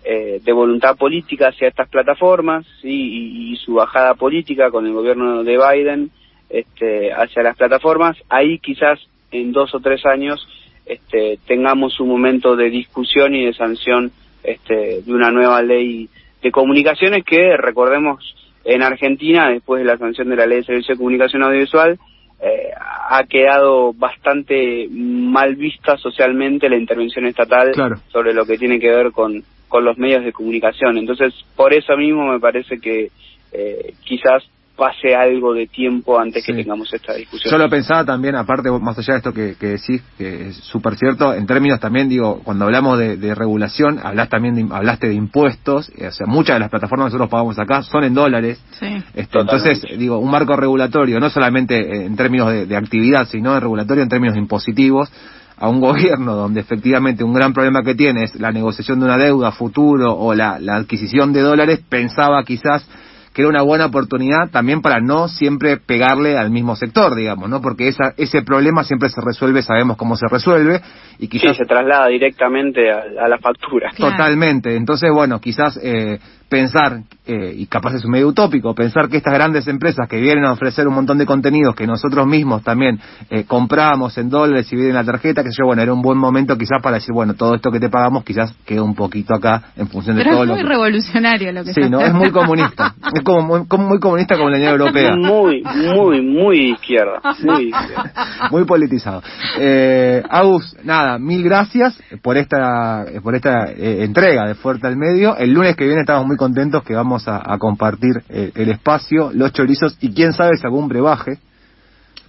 eh, 0.03 0.41
de 0.43 0.51
voluntad 0.51 0.97
política 0.97 1.47
hacia 1.47 1.69
estas 1.69 1.89
plataformas 1.89 2.65
¿sí? 2.81 2.89
y, 2.89 3.53
y 3.53 3.55
su 3.55 3.75
bajada 3.75 4.13
política 4.13 4.69
con 4.69 4.86
el 4.86 4.93
gobierno 4.93 5.43
de 5.43 5.57
Biden 5.57 6.12
este, 6.49 7.13
hacia 7.13 7.43
las 7.43 7.55
plataformas, 7.55 8.17
ahí 8.29 8.60
quizás 8.60 8.99
en 9.31 9.53
dos 9.53 9.73
o 9.73 9.79
tres 9.79 10.05
años 10.05 10.45
este, 10.86 11.39
tengamos 11.47 11.99
un 12.01 12.10
momento 12.10 12.57
de 12.57 12.69
discusión 12.69 13.34
y 13.34 13.45
de 13.45 13.53
sanción 13.53 14.12
este, 14.43 15.01
de 15.01 15.13
una 15.13 15.31
nueva 15.31 15.62
ley 15.62 16.10
de 16.41 16.51
comunicaciones 16.51 17.23
que, 17.23 17.55
recordemos, 17.55 18.36
en 18.65 18.84
Argentina, 18.84 19.49
después 19.49 19.79
de 19.79 19.86
la 19.86 19.97
sanción 19.97 20.29
de 20.29 20.36
la 20.36 20.45
ley 20.45 20.57
de 20.57 20.65
servicio 20.65 20.95
de 20.95 20.97
comunicación 20.97 21.43
audiovisual, 21.43 21.97
eh, 22.41 22.71
ha 23.10 23.23
quedado 23.25 23.93
bastante 23.93 24.88
mal 24.89 25.56
vista 25.56 25.97
socialmente 25.97 26.69
la 26.69 26.77
intervención 26.77 27.25
estatal 27.25 27.71
Claro. 27.71 27.97
sobre 28.08 28.34
lo 28.34 28.45
que 28.45 28.58
tiene 28.58 28.80
que 28.80 28.89
ver 28.89 29.12
con, 29.12 29.43
con 29.67 29.86
los 29.86 29.97
medios 29.97 30.23
de 30.23 30.34
comunicación. 30.34 30.97
Entonces, 30.97 31.34
por 31.56 31.73
eso 31.73 31.95
mismo 31.97 32.32
me 32.32 32.39
parece 32.39 32.80
que 32.80 33.12
eh, 33.51 33.93
quizás 34.04 34.43
pase 34.75 35.15
algo 35.15 35.53
de 35.53 35.67
tiempo 35.67 36.19
antes 36.19 36.43
Sí. 36.43 36.51
que 36.51 36.63
tengamos 36.63 36.91
esta 36.93 37.13
discusión. 37.13 37.51
Yo 37.51 37.57
lo 37.57 37.69
pensaba 37.69 38.03
también, 38.05 38.36
aparte, 38.36 38.71
más 38.71 38.97
allá 38.97 39.13
de 39.13 39.17
esto 39.17 39.34
que, 39.34 39.55
que 39.60 39.67
decís, 39.67 40.01
que 40.17 40.47
es 40.49 40.55
súper 40.57 40.95
cierto, 40.95 41.34
en 41.34 41.45
términos 41.45 41.79
también, 41.79 42.10
digo, 42.10 42.41
cuando 42.43 42.65
hablamos 42.65 42.97
de, 42.97 43.17
de 43.17 43.36
regulación, 43.36 43.99
hablas 44.01 44.29
también 44.29 44.55
de, 44.55 44.67
hablaste 44.73 45.07
de 45.07 45.13
impuestos, 45.13 45.89
eh, 45.97 46.07
o 46.07 46.12
sea, 46.12 46.25
muchas 46.27 46.55
de 46.55 46.62
las 46.62 46.69
plataformas 46.69 47.05
que 47.05 47.17
nosotros 47.17 47.29
pagamos 47.29 47.60
acá 47.60 47.84
son 47.84 48.03
en 48.03 48.13
dólares. 48.13 48.60
Sí. 48.79 49.03
Esto, 49.13 49.41
entonces, 49.41 49.84
digo, 49.97 50.17
un 50.17 50.31
marco 50.31 50.55
regulatorio, 50.55 51.19
no 51.19 51.29
solamente 51.29 52.05
en 52.05 52.15
términos 52.15 52.51
de, 52.51 52.65
de 52.65 52.75
actividad, 52.75 53.27
sino 53.27 53.53
de 53.53 53.60
regulatorio 53.60 54.03
en 54.03 54.10
términos 54.10 54.36
impositivos, 54.38 55.12
a 55.57 55.69
un 55.69 55.79
gobierno 55.79 56.34
donde 56.34 56.60
efectivamente 56.62 57.23
un 57.23 57.34
gran 57.36 57.53
problema 57.53 57.84
que 57.84 57.93
tiene 57.93 58.23
es 58.23 58.34
la 58.34 58.51
negociación 58.51 58.99
de 58.99 59.05
una 59.05 59.17
deuda 59.17 59.51
futuro 59.51 60.12
o 60.17 60.34
la, 60.34 60.57
la 60.57 60.77
adquisición 60.77 61.34
de 61.34 61.41
dólares, 61.41 61.81
pensaba 61.88 62.43
quizás 62.43 62.84
que 63.33 63.41
era 63.41 63.49
una 63.49 63.61
buena 63.61 63.85
oportunidad 63.85 64.49
también 64.51 64.81
para 64.81 64.99
no 64.99 65.27
siempre 65.27 65.77
pegarle 65.77 66.37
al 66.37 66.51
mismo 66.51 66.75
sector, 66.75 67.15
digamos, 67.15 67.49
¿no? 67.49 67.61
Porque 67.61 67.87
esa, 67.87 68.13
ese 68.17 68.41
problema 68.41 68.83
siempre 68.83 69.09
se 69.09 69.21
resuelve, 69.21 69.61
sabemos 69.61 69.97
cómo 69.97 70.17
se 70.17 70.27
resuelve, 70.27 70.81
y 71.17 71.23
Sí, 71.25 71.27
quizás 71.27 71.57
se 71.57 71.65
traslada 71.65 72.07
directamente 72.07 72.91
a, 72.91 73.03
a 73.23 73.27
la 73.27 73.37
factura. 73.37 73.91
Claro. 73.95 74.11
Totalmente. 74.13 74.75
Entonces, 74.75 75.09
bueno, 75.13 75.39
quizás 75.39 75.79
eh, 75.81 76.19
pensar, 76.51 76.99
eh, 77.25 77.53
y 77.55 77.65
capaz 77.67 77.95
es 77.95 78.03
un 78.03 78.11
medio 78.11 78.27
utópico, 78.27 78.75
pensar 78.75 79.07
que 79.07 79.15
estas 79.15 79.33
grandes 79.33 79.65
empresas 79.69 80.05
que 80.09 80.19
vienen 80.19 80.43
a 80.43 80.51
ofrecer 80.51 80.85
un 80.85 80.93
montón 80.93 81.17
de 81.17 81.25
contenidos 81.25 81.73
que 81.75 81.87
nosotros 81.87 82.27
mismos 82.27 82.61
también 82.61 82.99
eh, 83.29 83.45
compramos 83.47 84.17
en 84.17 84.29
dólares 84.29 84.67
y 84.73 84.75
vienen 84.75 84.95
la 84.95 85.05
tarjeta, 85.05 85.43
que 85.43 85.51
sé 85.51 85.59
yo, 85.61 85.67
bueno, 85.67 85.81
era 85.81 85.93
un 85.93 86.01
buen 86.01 86.17
momento 86.17 86.57
quizás 86.57 86.81
para 86.83 86.95
decir, 86.95 87.13
bueno, 87.13 87.35
todo 87.35 87.55
esto 87.55 87.71
que 87.71 87.79
te 87.79 87.87
pagamos 87.87 88.25
quizás 88.25 88.53
queda 88.65 88.83
un 88.83 88.95
poquito 88.95 89.33
acá 89.33 89.71
en 89.77 89.87
función 89.87 90.17
de 90.17 90.23
Pero 90.23 90.35
todo 90.35 90.43
es 90.43 90.49
lo 90.49 90.55
muy 90.55 90.63
que... 90.63 90.69
revolucionario 90.69 91.51
lo 91.53 91.63
que 91.63 91.73
Sí, 91.73 91.89
¿no? 91.89 92.01
Es 92.01 92.13
muy 92.13 92.31
comunista. 92.31 92.95
Es 93.15 93.23
como 93.23 93.41
muy, 93.43 93.65
como 93.65 93.87
muy 93.87 93.99
comunista 94.01 94.35
como 94.35 94.49
la 94.49 94.57
Unión 94.57 94.71
Europea. 94.73 95.15
Muy, 95.15 95.63
muy, 95.63 96.21
muy 96.21 96.57
de 96.57 96.67
izquierda. 96.71 97.21
Muy 97.43 97.63
de 97.63 97.69
izquierda. 97.69 98.11
Muy 98.51 98.65
politizado. 98.65 99.23
Eh, 99.57 100.21
Agus, 100.29 100.75
nada, 100.83 101.17
mil 101.17 101.43
gracias 101.43 101.97
por 102.21 102.35
esta 102.35 103.05
por 103.23 103.35
esta 103.35 103.71
eh, 103.71 104.03
entrega 104.03 104.47
de 104.47 104.55
Fuerte 104.55 104.87
al 104.87 104.97
Medio. 104.97 105.37
El 105.37 105.53
lunes 105.53 105.77
que 105.77 105.85
viene 105.85 106.01
estamos 106.01 106.27
muy 106.27 106.37
contentos 106.41 106.82
que 106.84 106.95
vamos 106.95 107.27
a, 107.27 107.38
a 107.38 107.60
compartir 107.60 108.23
eh, 108.30 108.51
el 108.56 108.69
espacio, 108.69 109.30
los 109.34 109.54
chorizos 109.54 109.95
y 110.01 110.12
quién 110.12 110.34
sabe 110.34 110.58
si 110.58 110.65
algún 110.65 110.88
brebaje. 110.88 111.34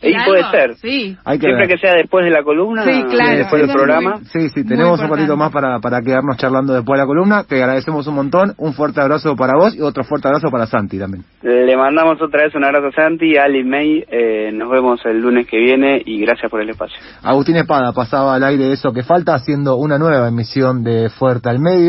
Y 0.05 0.15
Algo, 0.15 0.33
puede 0.33 0.43
ser. 0.51 0.75
Sí. 0.79 1.17
Hay 1.25 1.39
que 1.39 1.47
Siempre 1.47 1.69
ver. 1.69 1.77
que 1.77 1.87
sea 1.87 1.95
después 1.95 2.25
de 2.25 2.33
la 2.33 2.43
columna, 2.43 2.83
Sí, 2.83 3.05
claro, 3.09 3.37
después 3.39 3.63
del 3.63 3.71
programa. 3.71 4.17
muy- 4.17 4.25
Sí, 4.25 4.49
sí, 4.49 4.65
tenemos 4.67 5.01
un 5.01 5.09
ratito 5.09 5.37
más 5.37 5.53
para, 5.53 5.79
para 5.79 6.01
quedarnos 6.03 6.37
charlando 6.39 6.75
después 6.75 6.99
de 6.99 7.03
la 7.05 7.07
columna. 7.07 7.45
Te 7.45 7.63
agradecemos 7.63 8.05
un 8.09 8.17
montón. 8.17 8.53
Un 8.59 8.73
fuerte 8.75 9.01
abrazo 9.01 9.37
para 9.37 9.53
vos 9.57 9.77
y 9.77 9.81
otro 9.81 10.03
fuerte 10.03 10.27
abrazo 10.27 10.49
para 10.51 10.67
Santi 10.67 10.99
también. 10.99 11.23
Le 11.43 11.77
mandamos 11.77 12.21
otra 12.21 12.43
vez 12.43 12.55
un 12.57 12.65
abrazo 12.65 12.89
a 12.89 12.93
Santi, 13.01 13.37
a 13.37 13.45
Ali 13.45 13.63
May. 13.63 14.05
eh, 14.11 14.51
nos 14.53 14.69
vemos 14.73 14.99
el 15.05 15.21
lunes 15.21 15.47
que 15.47 15.57
viene 15.59 16.03
y 16.05 16.19
gracias 16.21 16.51
por 16.51 16.61
el 16.61 16.71
espacio. 16.71 16.97
Agustín 17.23 17.55
Espada 17.59 17.93
pasaba 17.93 18.35
al 18.35 18.43
aire 18.43 18.73
eso 18.73 18.93
que 18.93 19.05
falta 19.05 19.35
haciendo 19.35 19.77
una 19.77 19.99
nueva 19.99 20.27
emisión 20.27 20.83
de 20.83 21.11
Fuerte 21.11 21.49
al 21.49 21.61
Medio. 21.61 21.81